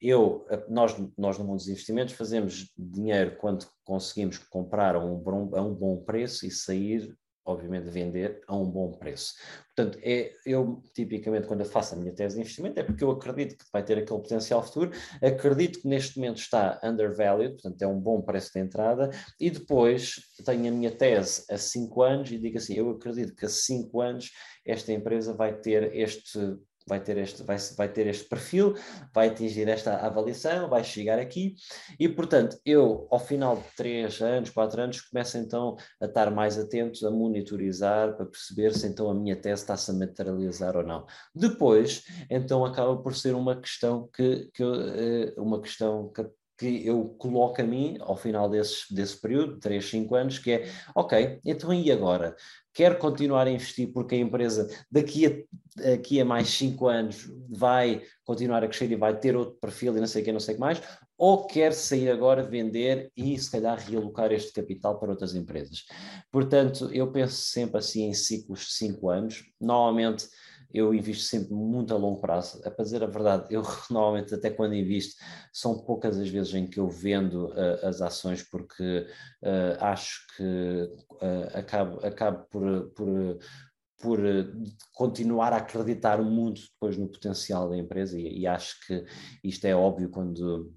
eu, 0.00 0.46
nós, 0.68 0.94
nós 1.18 1.38
no 1.38 1.44
mundo 1.44 1.56
dos 1.56 1.68
investimentos 1.68 2.14
fazemos 2.14 2.70
dinheiro 2.78 3.36
quando 3.38 3.66
conseguimos 3.84 4.38
comprar 4.38 4.94
a 4.94 5.04
um, 5.04 5.22
a 5.56 5.62
um 5.62 5.74
bom 5.74 5.96
preço 6.04 6.46
e 6.46 6.50
sair 6.50 7.16
obviamente, 7.44 7.90
vender 7.90 8.40
a 8.46 8.56
um 8.56 8.70
bom 8.70 8.92
preço. 8.92 9.34
Portanto, 9.74 9.98
é, 10.02 10.32
eu 10.46 10.82
tipicamente, 10.94 11.46
quando 11.46 11.60
eu 11.60 11.66
faço 11.66 11.94
a 11.94 11.98
minha 11.98 12.12
tese 12.12 12.36
de 12.36 12.40
investimento, 12.40 12.78
é 12.80 12.82
porque 12.82 13.04
eu 13.04 13.10
acredito 13.10 13.56
que 13.56 13.70
vai 13.72 13.84
ter 13.84 13.98
aquele 13.98 14.20
potencial 14.20 14.62
futuro, 14.62 14.90
acredito 15.22 15.80
que 15.80 15.88
neste 15.88 16.18
momento 16.18 16.38
está 16.38 16.80
undervalued, 16.82 17.54
portanto, 17.54 17.82
é 17.82 17.86
um 17.86 18.00
bom 18.00 18.22
preço 18.22 18.52
de 18.52 18.60
entrada, 18.60 19.10
e 19.38 19.50
depois 19.50 20.20
tenho 20.44 20.68
a 20.68 20.70
minha 20.70 20.90
tese 20.90 21.44
a 21.50 21.58
5 21.58 22.02
anos 22.02 22.30
e 22.30 22.38
digo 22.38 22.56
assim: 22.56 22.74
eu 22.74 22.90
acredito 22.90 23.34
que 23.34 23.46
a 23.46 23.48
5 23.48 24.00
anos 24.00 24.30
esta 24.64 24.92
empresa 24.92 25.34
vai 25.34 25.54
ter 25.54 25.94
este 25.94 26.38
vai 26.86 27.00
ter 27.00 27.18
este, 27.18 27.42
vai, 27.42 27.56
vai 27.76 27.88
ter 27.88 28.06
este 28.06 28.28
perfil, 28.28 28.74
vai 29.12 29.28
atingir 29.28 29.68
esta 29.68 29.96
avaliação, 29.96 30.68
vai 30.68 30.84
chegar 30.84 31.18
aqui, 31.18 31.54
e 31.98 32.08
portanto, 32.08 32.58
eu, 32.64 33.06
ao 33.10 33.18
final 33.18 33.56
de 33.56 33.64
três 33.76 34.20
anos, 34.20 34.50
quatro 34.50 34.80
anos, 34.80 35.00
começo 35.00 35.38
então 35.38 35.76
a 36.00 36.06
estar 36.06 36.30
mais 36.30 36.58
atento, 36.58 37.06
a 37.06 37.10
monitorizar, 37.10 38.16
para 38.16 38.26
perceber 38.26 38.74
se 38.74 38.86
então 38.86 39.10
a 39.10 39.14
minha 39.14 39.36
tese 39.36 39.62
está-se 39.62 39.90
a 39.90 39.94
materializar 39.94 40.76
ou 40.76 40.82
não. 40.82 41.06
Depois, 41.34 42.04
então 42.30 42.64
acaba 42.64 42.96
por 42.96 43.14
ser 43.14 43.34
uma 43.34 43.60
questão 43.60 44.08
que, 44.12 44.50
que 44.52 44.62
eh, 44.62 45.34
uma 45.38 45.60
questão 45.60 46.10
que 46.10 46.22
que 46.56 46.86
eu 46.86 47.14
coloco 47.18 47.60
a 47.60 47.64
mim 47.64 47.96
ao 48.00 48.16
final 48.16 48.48
desse, 48.48 48.92
desse 48.94 49.20
período, 49.20 49.58
3, 49.58 49.84
5 49.84 50.14
anos, 50.14 50.38
que 50.38 50.52
é, 50.52 50.70
ok, 50.94 51.40
então 51.44 51.72
e 51.72 51.90
agora? 51.90 52.36
Quero 52.72 52.98
continuar 52.98 53.46
a 53.46 53.50
investir 53.50 53.92
porque 53.92 54.16
a 54.16 54.18
empresa 54.18 54.68
daqui 54.90 55.26
a, 55.26 55.82
daqui 55.90 56.20
a 56.20 56.24
mais 56.24 56.48
5 56.48 56.86
anos 56.88 57.30
vai 57.48 58.02
continuar 58.24 58.64
a 58.64 58.68
crescer 58.68 58.90
e 58.90 58.96
vai 58.96 59.18
ter 59.18 59.36
outro 59.36 59.58
perfil 59.60 59.96
e 59.96 60.00
não 60.00 60.06
sei 60.06 60.22
o 60.22 60.24
que, 60.24 60.32
não 60.32 60.40
sei 60.40 60.54
o 60.54 60.56
que 60.56 60.60
mais, 60.60 60.82
ou 61.16 61.46
quer 61.46 61.72
sair 61.72 62.10
agora, 62.10 62.42
vender 62.42 63.10
e 63.16 63.38
se 63.38 63.50
calhar 63.50 63.78
realocar 63.78 64.32
este 64.32 64.52
capital 64.52 64.98
para 64.98 65.10
outras 65.10 65.34
empresas. 65.34 65.84
Portanto, 66.30 66.90
eu 66.92 67.10
penso 67.12 67.36
sempre 67.36 67.78
assim 67.78 68.04
em 68.04 68.14
ciclos 68.14 68.60
de 68.60 68.72
5 68.72 69.08
anos, 69.08 69.44
normalmente 69.60 70.26
eu 70.74 70.92
invisto 70.92 71.24
sempre 71.24 71.54
muito 71.54 71.94
a 71.94 71.96
longo 71.96 72.20
prazo. 72.20 72.60
A 72.64 72.82
dizer 72.82 73.04
a 73.04 73.06
verdade, 73.06 73.46
eu 73.48 73.62
normalmente, 73.88 74.34
até 74.34 74.50
quando 74.50 74.74
invisto, 74.74 75.14
são 75.52 75.78
poucas 75.78 76.18
as 76.18 76.28
vezes 76.28 76.52
em 76.52 76.66
que 76.66 76.80
eu 76.80 76.88
vendo 76.88 77.46
uh, 77.50 77.86
as 77.86 78.02
ações, 78.02 78.42
porque 78.42 79.06
uh, 79.42 79.84
acho 79.84 80.26
que 80.36 80.42
uh, 80.42 81.56
acabo, 81.58 82.04
acabo 82.04 82.44
por, 82.50 82.90
por, 82.90 83.38
por 84.02 84.20
continuar 84.92 85.52
a 85.52 85.58
acreditar 85.58 86.20
muito 86.20 86.62
depois 86.62 86.98
no 86.98 87.08
potencial 87.08 87.70
da 87.70 87.76
empresa, 87.76 88.18
e, 88.18 88.40
e 88.40 88.46
acho 88.46 88.84
que 88.84 89.06
isto 89.44 89.64
é 89.66 89.76
óbvio 89.76 90.10
quando 90.10 90.74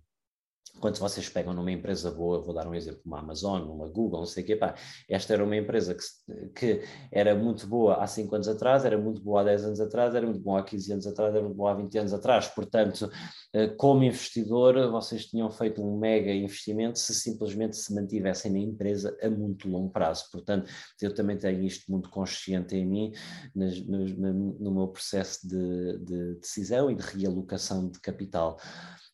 quando 0.80 0.98
vocês 0.98 1.28
pegam 1.30 1.54
numa 1.54 1.72
empresa 1.72 2.12
boa, 2.12 2.42
vou 2.42 2.54
dar 2.54 2.68
um 2.68 2.76
exemplo, 2.76 3.02
uma 3.06 3.20
Amazon, 3.20 3.62
uma 3.64 3.88
Google, 3.88 4.20
não 4.20 4.26
sei 4.26 4.44
o 4.44 4.46
quê, 4.46 4.56
pá, 4.56 4.76
esta 5.10 5.34
era 5.34 5.44
uma 5.44 5.56
empresa 5.56 5.96
que, 5.96 6.50
que 6.50 6.84
era 7.12 7.36
muito 7.36 7.68
boa 7.68 7.96
há 7.96 8.08
5 8.08 8.34
anos 8.36 8.48
atrás, 8.48 8.86
era 8.86 8.98
muito 8.98 9.22
boa 9.22 9.42
há 9.42 9.44
10 9.46 9.66
anos 9.66 9.80
atrás, 9.82 10.14
era 10.16 10.26
muito 10.26 10.42
boa 10.42 10.60
há 10.60 10.64
15 10.64 10.94
anos 10.94 11.08
atrás, 11.08 11.34
era 11.34 11.44
muito 11.44 11.56
boa 11.56 11.72
há 11.72 11.76
20 11.76 11.98
anos 11.98 12.14
atrás. 12.14 12.48
Portanto, 12.48 13.10
eh, 13.54 13.68
como 13.70 14.04
investidor, 14.04 14.90
vocês 14.92 15.26
tinham 15.26 15.50
feito 15.50 15.84
um 15.84 15.98
mega 15.98 16.32
investimento 16.32 17.00
se 17.00 17.14
simplesmente 17.14 17.76
se 17.76 17.94
mantivessem 17.94 18.52
na 18.52 18.60
empresa 18.60 19.18
a 19.22 19.30
muito 19.30 19.68
longo 19.70 19.90
prazo. 19.90 20.26
Portanto, 20.32 20.70
eu 21.02 21.14
também 21.14 21.38
tenho 21.38 21.64
isto 21.64 21.92
muito 21.92 22.10
consciente 22.10 22.76
em 22.76 22.86
mim, 22.86 23.12
no, 23.56 24.54
no 24.60 24.72
meu 24.72 24.88
processo 24.88 25.48
de, 25.48 25.98
de 26.00 26.36
decisão 26.36 26.90
e 26.92 26.96
de 26.96 27.04
realocação 27.04 27.90
de 27.90 28.00
capital. 28.00 28.58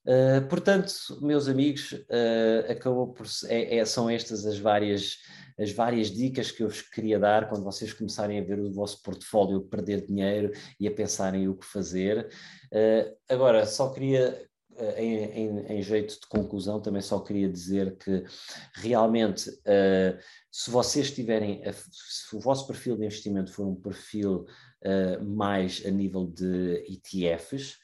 Uh, 0.06 0.46
portanto, 0.50 0.94
meus 1.22 1.48
amigos, 1.48 1.94
uh, 1.94 2.72
acabou 2.72 3.14
por 3.14 3.26
é, 3.46 3.78
é, 3.78 3.86
são 3.86 4.10
estas 4.10 4.46
as 4.46 4.60
várias 4.60 5.18
as 5.58 5.72
várias 5.72 6.10
dicas 6.10 6.52
que 6.52 6.64
eu 6.64 6.68
vos 6.68 6.82
queria 6.82 7.20
dar 7.20 7.48
quando 7.48 7.64
vocês 7.64 7.94
começarem 7.94 8.40
a 8.40 8.44
ver 8.44 8.60
o 8.60 8.72
vosso 8.72 9.02
portfólio 9.04 9.62
perder 9.62 10.06
dinheiro 10.06 10.52
e 10.80 10.88
a 10.88 10.92
pensarem 10.92 11.48
o 11.48 11.56
que 11.56 11.66
fazer. 11.66 12.28
Uh, 12.72 13.16
agora, 13.30 13.66
só 13.66 13.92
queria 13.92 14.50
em, 14.98 15.24
em, 15.26 15.60
em, 15.78 15.82
jeito 15.82 16.20
de 16.20 16.28
conclusão, 16.28 16.82
também 16.82 17.02
só 17.02 17.20
queria 17.20 17.48
dizer 17.48 17.96
que 17.98 18.24
realmente, 18.74 19.50
uh, 19.50 20.18
se 20.52 20.72
vocês 20.72 21.12
tiverem, 21.12 21.64
a, 21.66 21.74
se 21.74 22.36
o 22.36 22.40
vosso 22.40 22.66
perfil 22.68 22.98
de 22.98 23.06
investimento 23.06 23.52
for 23.52 23.68
um 23.68 23.76
perfil 23.76 24.46
uh, 24.84 25.24
mais 25.24 25.84
a 25.86 25.92
nível 25.92 26.26
de 26.26 26.84
ETFs, 26.90 27.78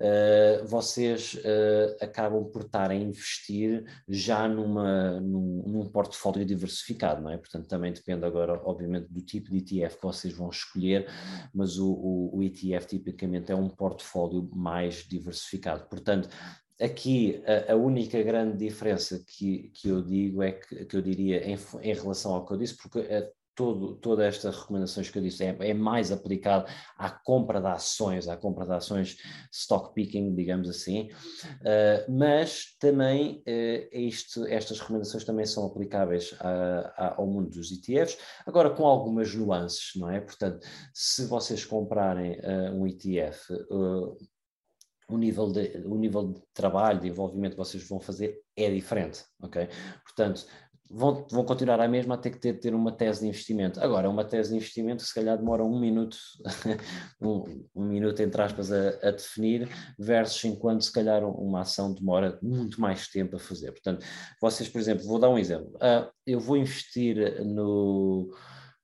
uh, 0.00 0.66
vocês 0.66 1.34
uh, 1.34 1.96
acabam 2.00 2.44
por 2.44 2.62
estar 2.62 2.90
a 2.90 2.94
investir 2.94 3.84
já 4.08 4.48
numa, 4.48 5.20
num, 5.20 5.62
num, 5.66 5.88
portfólio 5.88 6.44
diversificado, 6.44 7.22
não 7.22 7.30
é? 7.30 7.36
Portanto, 7.36 7.68
também 7.68 7.92
depende 7.92 8.24
agora, 8.24 8.60
obviamente, 8.64 9.08
do 9.08 9.20
tipo 9.20 9.50
de 9.50 9.58
ETF 9.58 9.96
que 9.96 10.02
vocês 10.02 10.34
vão 10.34 10.48
escolher, 10.48 11.08
mas 11.54 11.78
o, 11.78 11.92
o, 11.92 12.38
o 12.38 12.42
ETF 12.42 12.86
tipicamente 12.86 13.52
é 13.52 13.54
um 13.54 13.68
portfólio 13.68 14.48
mais 14.54 15.06
diversificado. 15.06 15.86
Portanto, 15.88 16.28
aqui 16.80 17.42
a, 17.46 17.72
a, 17.72 17.76
única 17.76 18.22
grande 18.22 18.56
diferença 18.56 19.22
que, 19.26 19.70
que 19.74 19.88
eu 19.88 20.02
digo 20.02 20.42
é 20.42 20.52
que, 20.52 20.86
que 20.86 20.96
eu 20.96 21.02
diria 21.02 21.46
em, 21.46 21.58
em 21.82 21.94
relação 21.94 22.34
ao 22.34 22.46
que 22.46 22.52
eu 22.54 22.56
disse, 22.56 22.76
porque 22.76 23.00
todo, 23.60 23.94
todas 23.96 24.24
estas 24.24 24.56
recomendações 24.56 25.10
que 25.10 25.18
eu 25.18 25.22
disse 25.22 25.44
é, 25.44 25.54
é, 25.60 25.74
mais 25.74 26.10
aplicado 26.10 26.64
à 26.96 27.10
compra 27.10 27.60
de 27.60 27.66
ações, 27.66 28.26
à 28.26 28.34
compra 28.34 28.64
de 28.64 28.72
ações 28.72 29.18
stock 29.52 29.92
picking, 29.92 30.34
digamos 30.34 30.66
assim, 30.66 31.10
uh, 31.10 32.10
mas 32.10 32.74
também 32.80 33.44
uh, 33.46 33.98
isto, 33.98 34.46
estas 34.46 34.80
recomendações 34.80 35.24
também 35.24 35.44
são 35.44 35.66
aplicáveis 35.66 36.34
a, 36.40 36.94
a, 36.96 37.14
ao 37.18 37.26
mundo 37.26 37.50
dos 37.50 37.70
ETFs, 37.70 38.16
agora 38.46 38.70
com 38.70 38.86
algumas 38.86 39.34
nuances, 39.34 39.90
não 39.94 40.08
é? 40.08 40.22
Portanto, 40.22 40.66
se 40.94 41.26
vocês 41.26 41.62
comprarem 41.62 42.40
uh, 42.40 42.74
um 42.74 42.86
ETF, 42.86 43.52
o 45.06 45.18
nível, 45.18 45.50
de, 45.50 45.82
o 45.84 45.96
nível 45.96 46.32
de 46.32 46.40
trabalho, 46.54 47.00
de 47.00 47.08
envolvimento 47.08 47.56
que 47.56 47.62
vocês 47.62 47.86
vão 47.86 48.00
fazer 48.00 48.40
é 48.56 48.70
diferente, 48.70 49.24
ok? 49.42 49.68
Portanto, 50.04 50.46
vão, 50.90 51.26
vão 51.30 51.44
continuar 51.44 51.80
a 51.80 51.88
mesma 51.88 52.16
a 52.16 52.18
ter 52.18 52.30
que 52.30 52.38
ter, 52.38 52.54
ter 52.54 52.74
uma 52.74 52.90
tese 52.90 53.20
de 53.20 53.28
investimento. 53.28 53.80
Agora, 53.80 54.10
uma 54.10 54.24
tese 54.24 54.50
de 54.50 54.56
investimento 54.56 55.02
se 55.02 55.14
calhar 55.14 55.38
demora 55.38 55.64
um 55.64 55.78
minuto, 55.78 56.16
um, 57.22 57.64
um, 57.74 57.84
minuto 57.84 58.20
entre 58.20 58.42
aspas, 58.42 58.72
a, 58.72 58.88
a, 59.02 59.10
definir, 59.12 59.68
versus 59.96 60.44
enquanto 60.44 60.82
se 60.82 60.92
calhar 60.92 61.24
uma 61.24 61.60
ação 61.60 61.94
demora 61.94 62.38
muito 62.42 62.80
mais 62.80 63.06
tempo 63.08 63.36
a 63.36 63.38
fazer. 63.38 63.70
Portanto, 63.70 64.04
vocês, 64.40 64.68
por 64.68 64.80
exemplo, 64.80 65.06
vou 65.06 65.20
dar 65.20 65.30
um 65.30 65.38
exemplo. 65.38 65.70
Uh, 65.76 66.10
eu 66.26 66.40
vou 66.40 66.56
investir 66.56 67.44
no 67.44 68.34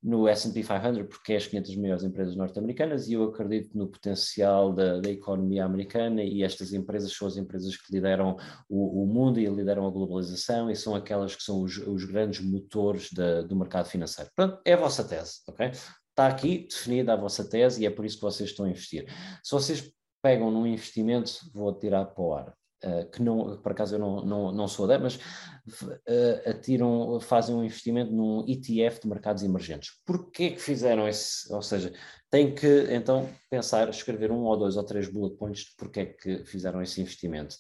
no 0.03 0.29
S&P 0.29 0.63
500 0.63 1.09
porque 1.09 1.33
é 1.33 1.37
as 1.37 1.47
500 1.47 1.77
maiores 1.77 2.05
empresas 2.05 2.37
norte-americanas 2.37 3.09
e 3.09 3.15
eu 3.15 3.25
acredito 3.25 3.77
no 3.77 3.89
potencial 3.89 4.73
da, 4.73 5.01
da, 5.01 5.11
economia 5.11 5.65
americana 5.65 6.23
e 6.23 6.43
estas 6.43 6.73
empresas 6.73 7.13
são 7.13 7.27
as 7.27 7.37
empresas 7.37 7.77
que 7.77 7.93
lideram 7.93 8.37
o, 8.69 9.03
o 9.03 9.07
mundo 9.07 9.41
e 9.41 9.47
lideram 9.47 9.87
a 9.87 9.91
globalização 9.91 10.71
e 10.71 10.77
são 10.77 10.95
aquelas 10.95 11.35
que 11.35 11.43
são 11.43 11.63
os, 11.63 11.77
os 11.79 12.05
grandes 12.05 12.41
motores 12.41 13.13
da, 13.13 13.43
do 13.43 13.57
mercado 13.57 13.89
financeiro. 13.89 14.31
Pronto, 14.35 14.61
é 14.65 14.75
a 14.75 14.77
vossa 14.77 15.03
tese, 15.03 15.41
ok? 15.49 15.69
Está 15.69 16.29
aqui 16.29 16.67
definida 16.69 17.13
a 17.13 17.17
vossa 17.17 17.45
tese 17.49 17.83
e 17.83 17.87
é 17.87 17.91
por 17.91 18.05
isso 18.05 18.17
que 18.17 18.23
vocês 18.23 18.51
estão 18.51 18.65
a 18.65 18.71
investir. 18.71 19.07
Se 19.43 19.53
vocês 19.53 19.93
pegam 20.23 20.51
num 20.51 20.67
investimento, 20.67 21.33
vou 21.53 21.73
tirar 21.79 22.05
para 22.07 22.23
o 22.23 22.35
ar. 22.35 22.55
Uh, 22.85 23.11
que 23.11 23.23
não, 23.23 23.57
por 23.59 23.73
acaso 23.73 23.95
eu 23.95 23.99
não, 23.99 24.25
não, 24.25 24.53
não 24.53 24.69
sou 24.69 24.85
adepto, 24.85 25.05
mas 25.05 25.17
uh, 25.17 26.51
atiram, 26.51 27.21
fazem 27.21 27.55
um 27.55 27.65
investimento 27.65 28.13
num 28.13 28.45
ETF 28.49 29.01
de 29.01 29.09
mercados 29.09 29.43
emergentes. 29.43 29.91
Porquê 30.05 30.51
que 30.51 30.61
fizeram 30.61 31.09
esse, 31.09 31.53
ou 31.53 31.63
seja, 31.63 31.93
tem 32.31 32.55
que 32.55 32.87
então 32.91 33.29
pensar, 33.49 33.89
escrever 33.89 34.31
um 34.31 34.45
ou 34.45 34.57
dois 34.57 34.77
ou 34.77 34.85
três 34.85 35.09
bullet 35.09 35.37
points 35.37 35.61
de 35.65 35.77
porquê 35.77 36.07
que 36.07 36.45
fizeram 36.45 36.83
esse 36.83 37.01
investimento. 37.01 37.57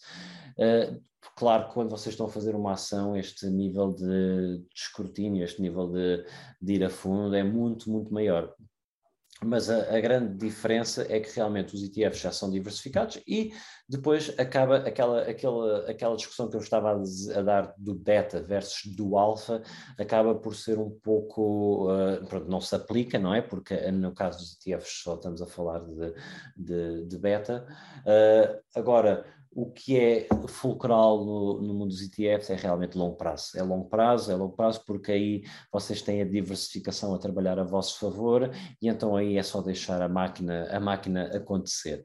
Uh, 0.58 1.00
claro 1.34 1.68
que 1.68 1.74
quando 1.74 1.90
vocês 1.90 2.12
estão 2.12 2.26
a 2.26 2.30
fazer 2.30 2.54
uma 2.54 2.72
ação, 2.72 3.16
este 3.16 3.46
nível 3.46 3.92
de, 3.92 4.58
de 4.58 4.74
escrutínio, 4.74 5.44
este 5.44 5.62
nível 5.62 5.90
de, 5.90 6.24
de, 6.60 6.74
ir 6.74 6.84
a 6.84 6.90
fundo 6.90 7.34
é 7.34 7.42
muito, 7.42 7.90
muito 7.90 8.12
maior. 8.12 8.54
Mas 9.44 9.68
a, 9.68 9.94
a, 9.94 10.00
grande 10.00 10.34
diferença 10.34 11.06
é 11.10 11.20
que 11.20 11.34
realmente 11.34 11.74
os 11.74 11.82
ETFs 11.82 12.20
já 12.20 12.32
são 12.32 12.50
diversificados 12.50 13.20
e 13.26 13.52
depois 13.86 14.34
acaba 14.38 14.78
aquela, 14.78 15.22
aquela, 15.22 15.90
aquela 15.90 16.16
discussão 16.16 16.48
que 16.48 16.56
eu 16.56 16.60
estava 16.60 16.92
a, 16.92 17.38
a 17.38 17.42
dar 17.42 17.74
do 17.76 17.94
beta 17.94 18.42
versus 18.42 18.94
do 18.94 19.18
alfa, 19.18 19.62
acaba 19.98 20.34
por 20.34 20.54
ser 20.54 20.78
um 20.78 20.90
pouco, 20.90 21.92
uh, 21.92 22.26
pronto, 22.26 22.48
não 22.48 22.60
se 22.60 22.74
aplica, 22.74 23.18
não 23.18 23.34
é? 23.34 23.42
Porque 23.42 23.74
no 23.90 24.14
caso 24.14 24.38
dos 24.38 24.54
ETFs 24.54 25.02
só 25.02 25.16
estamos 25.16 25.42
a 25.42 25.46
falar 25.46 25.80
de, 25.80 26.14
de, 26.56 27.04
de 27.04 27.18
beta. 27.18 27.66
Uh, 28.06 28.58
agora, 28.74 29.26
o 29.56 29.70
que 29.70 29.98
é 29.98 30.28
fulcral 30.48 31.24
no, 31.24 31.62
no, 31.62 31.72
mundo 31.72 31.88
dos 31.88 32.02
ETFs 32.02 32.50
é 32.50 32.54
realmente 32.54 32.98
longo 32.98 33.16
prazo. 33.16 33.56
É 33.56 33.62
longo 33.62 33.88
prazo, 33.88 34.30
é 34.30 34.34
longo 34.34 34.54
prazo, 34.54 34.82
porque 34.86 35.10
aí 35.10 35.44
vocês 35.72 36.02
têm 36.02 36.20
a 36.20 36.26
diversificação 36.26 37.14
a 37.14 37.18
trabalhar 37.18 37.58
a 37.58 37.64
vosso 37.64 37.98
favor 37.98 38.50
e 38.82 38.86
então 38.86 39.16
aí 39.16 39.38
é 39.38 39.42
só 39.42 39.62
deixar 39.62 40.02
a 40.02 40.10
máquina, 40.10 40.68
a 40.70 40.78
máquina 40.78 41.34
acontecer. 41.34 42.04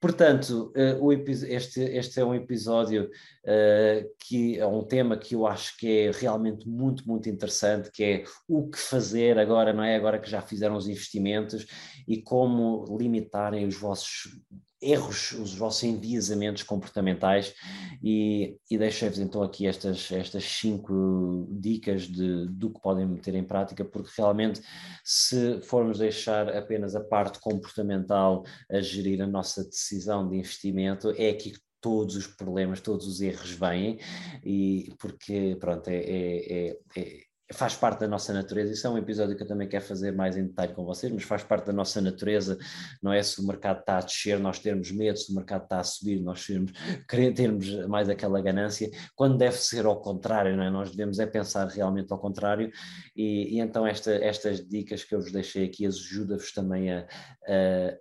Portanto, 0.00 0.72
uh, 0.76 1.12
este, 1.12 1.82
este 1.82 2.18
é 2.18 2.24
um 2.24 2.34
episódio 2.34 3.04
uh, 3.04 4.10
que 4.26 4.58
é 4.58 4.66
um 4.66 4.82
tema 4.82 5.16
que 5.16 5.36
eu 5.36 5.46
acho 5.46 5.76
que 5.78 5.86
é 5.86 6.10
realmente 6.10 6.68
muito, 6.68 7.06
muito 7.06 7.28
interessante, 7.28 7.92
que 7.92 8.02
é 8.02 8.24
o 8.48 8.68
que 8.68 8.78
fazer 8.78 9.38
agora, 9.38 9.72
não 9.72 9.84
é? 9.84 9.94
Agora 9.94 10.18
que 10.18 10.28
já 10.28 10.42
fizeram 10.42 10.74
os 10.74 10.88
investimentos 10.88 11.64
e 12.08 12.20
como 12.20 12.84
limitarem 12.98 13.64
os 13.68 13.76
vossos 13.76 14.36
erros, 14.80 15.32
os 15.32 15.54
vossos 15.54 15.82
enviesamentos 15.82 16.62
comportamentais 16.62 17.54
e, 18.02 18.56
e 18.70 18.78
deixei-vos 18.78 19.18
então 19.18 19.42
aqui 19.42 19.66
estas, 19.66 20.10
estas 20.12 20.44
cinco 20.44 21.48
dicas 21.50 22.02
de, 22.02 22.46
do 22.48 22.70
que 22.70 22.80
podem 22.80 23.06
meter 23.06 23.34
em 23.34 23.44
prática, 23.44 23.84
porque 23.84 24.10
realmente 24.16 24.60
se 25.04 25.60
formos 25.62 25.98
deixar 25.98 26.48
apenas 26.56 26.94
a 26.94 27.00
parte 27.00 27.40
comportamental 27.40 28.44
a 28.70 28.80
gerir 28.80 29.20
a 29.20 29.26
nossa 29.26 29.64
decisão 29.64 30.28
de 30.28 30.36
investimento, 30.36 31.10
é 31.16 31.30
aqui 31.30 31.52
que 31.52 31.60
todos 31.80 32.16
os 32.16 32.26
problemas, 32.26 32.80
todos 32.80 33.06
os 33.06 33.20
erros 33.20 33.50
vêm, 33.50 33.98
e 34.44 34.92
porque 34.98 35.56
pronto, 35.60 35.88
é, 35.88 35.96
é, 35.96 36.70
é, 36.70 36.78
é 36.96 37.27
faz 37.52 37.74
parte 37.74 38.00
da 38.00 38.08
nossa 38.08 38.32
natureza. 38.32 38.72
Isso 38.72 38.86
é 38.86 38.90
um 38.90 38.98
episódio 38.98 39.36
que 39.36 39.42
eu 39.42 39.46
também 39.46 39.68
quero 39.68 39.84
fazer 39.84 40.12
mais 40.12 40.36
em 40.36 40.46
detalhe 40.46 40.74
com 40.74 40.84
vocês, 40.84 41.10
mas 41.10 41.22
faz 41.22 41.42
parte 41.42 41.66
da 41.66 41.72
nossa 41.72 42.00
natureza. 42.00 42.58
Não 43.02 43.12
é 43.12 43.22
se 43.22 43.40
o 43.40 43.46
mercado 43.46 43.80
está 43.80 43.98
a 43.98 44.00
descer, 44.00 44.38
nós 44.38 44.58
termos 44.58 44.90
medo, 44.90 45.18
se 45.18 45.32
o 45.32 45.34
mercado 45.34 45.62
está 45.62 45.80
a 45.80 45.84
subir, 45.84 46.20
nós 46.20 46.46
termos, 46.46 46.72
querer 47.08 47.32
termos 47.32 47.68
mais 47.86 48.08
aquela 48.08 48.40
ganância, 48.40 48.90
quando 49.14 49.38
deve 49.38 49.56
ser 49.56 49.86
ao 49.86 50.00
contrário, 50.00 50.56
não 50.56 50.64
é? 50.64 50.70
Nós 50.70 50.90
devemos 50.90 51.18
é 51.18 51.26
pensar 51.26 51.66
realmente 51.68 52.12
ao 52.12 52.18
contrário, 52.18 52.70
e, 53.16 53.56
e 53.56 53.60
então 53.60 53.86
esta, 53.86 54.12
estas 54.12 54.66
dicas 54.66 55.02
que 55.04 55.14
eu 55.14 55.20
vos 55.20 55.32
deixei 55.32 55.64
aqui 55.64 55.86
ajuda-vos 55.86 56.52
também 56.52 56.92
a, 56.92 57.06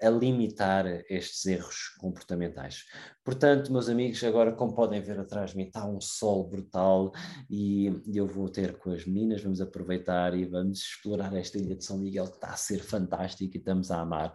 a, 0.02 0.08
a 0.08 0.10
limitar 0.10 0.86
estes 1.10 1.46
erros 1.46 1.96
comportamentais. 2.00 2.84
Portanto, 3.28 3.74
meus 3.74 3.90
amigos, 3.90 4.24
agora, 4.24 4.54
como 4.54 4.74
podem 4.74 5.02
ver 5.02 5.20
atrás 5.20 5.52
de 5.52 5.58
mim, 5.58 5.64
está 5.64 5.86
um 5.86 6.00
sol 6.00 6.48
brutal 6.48 7.12
e 7.50 7.92
eu 8.08 8.26
vou 8.26 8.48
ter 8.48 8.78
com 8.78 8.90
as 8.92 9.06
minas, 9.06 9.44
vamos 9.44 9.60
aproveitar 9.60 10.34
e 10.34 10.46
vamos 10.46 10.80
explorar 10.80 11.36
esta 11.36 11.58
ilha 11.58 11.76
de 11.76 11.84
São 11.84 11.98
Miguel, 11.98 12.28
que 12.28 12.36
está 12.36 12.52
a 12.52 12.56
ser 12.56 12.80
fantástica 12.80 13.58
e 13.58 13.60
estamos 13.60 13.92
a 13.92 14.00
amar. 14.00 14.32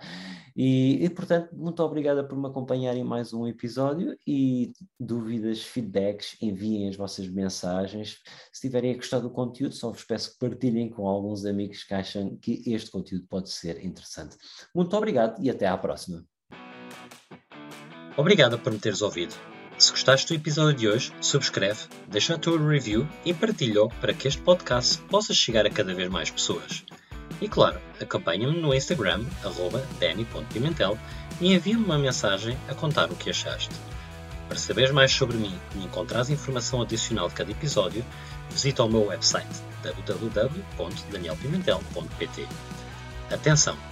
E, 0.54 1.02
e 1.02 1.08
portanto, 1.08 1.56
muito 1.56 1.82
obrigada 1.82 2.22
por 2.22 2.36
me 2.36 2.46
acompanharem 2.46 3.00
em 3.00 3.04
mais 3.04 3.32
um 3.32 3.46
episódio 3.46 4.14
e 4.26 4.74
dúvidas, 5.00 5.62
feedbacks, 5.62 6.36
enviem 6.42 6.86
as 6.86 6.94
vossas 6.94 7.26
mensagens. 7.26 8.18
Se 8.52 8.60
tiverem 8.60 8.94
gostado 8.94 9.26
do 9.26 9.34
conteúdo, 9.34 9.74
só 9.74 9.90
vos 9.90 10.04
peço 10.04 10.32
que 10.32 10.38
partilhem 10.38 10.90
com 10.90 11.08
alguns 11.08 11.46
amigos 11.46 11.82
que 11.82 11.94
acham 11.94 12.36
que 12.36 12.62
este 12.66 12.90
conteúdo 12.90 13.26
pode 13.26 13.48
ser 13.48 13.82
interessante. 13.82 14.36
Muito 14.74 14.94
obrigado 14.94 15.42
e 15.42 15.48
até 15.48 15.66
à 15.66 15.78
próxima. 15.78 16.30
Obrigado 18.16 18.58
por 18.58 18.72
me 18.72 18.78
teres 18.78 19.02
ouvido. 19.02 19.34
Se 19.78 19.90
gostaste 19.90 20.28
do 20.28 20.34
episódio 20.34 20.78
de 20.78 20.88
hoje, 20.88 21.12
subscreve, 21.20 21.80
deixa 22.08 22.34
a 22.34 22.38
tua 22.38 22.58
review 22.58 23.08
e 23.24 23.32
partilha 23.32 23.88
para 24.00 24.12
que 24.12 24.26
este 24.28 24.42
podcast 24.42 24.98
possa 25.08 25.32
chegar 25.32 25.64
a 25.66 25.70
cada 25.70 25.94
vez 25.94 26.10
mais 26.10 26.30
pessoas. 26.30 26.84
E 27.40 27.48
claro, 27.48 27.80
acompanha-me 28.00 28.60
no 28.60 28.74
Instagram, 28.74 29.24
danny.pimentel, 29.98 30.98
e 31.40 31.54
envia-me 31.54 31.84
uma 31.84 31.98
mensagem 31.98 32.56
a 32.68 32.74
contar 32.74 33.10
o 33.10 33.16
que 33.16 33.30
achaste. 33.30 33.74
Para 34.46 34.58
saberes 34.58 34.90
mais 34.92 35.10
sobre 35.10 35.38
mim 35.38 35.58
e 35.74 35.84
encontrares 35.84 36.30
informação 36.30 36.80
adicional 36.82 37.28
de 37.28 37.34
cada 37.34 37.50
episódio, 37.50 38.04
visita 38.50 38.84
o 38.84 38.88
meu 38.88 39.06
website 39.06 39.48
www.danielpimentel.pt. 39.82 42.46
Atenção! 43.30 43.91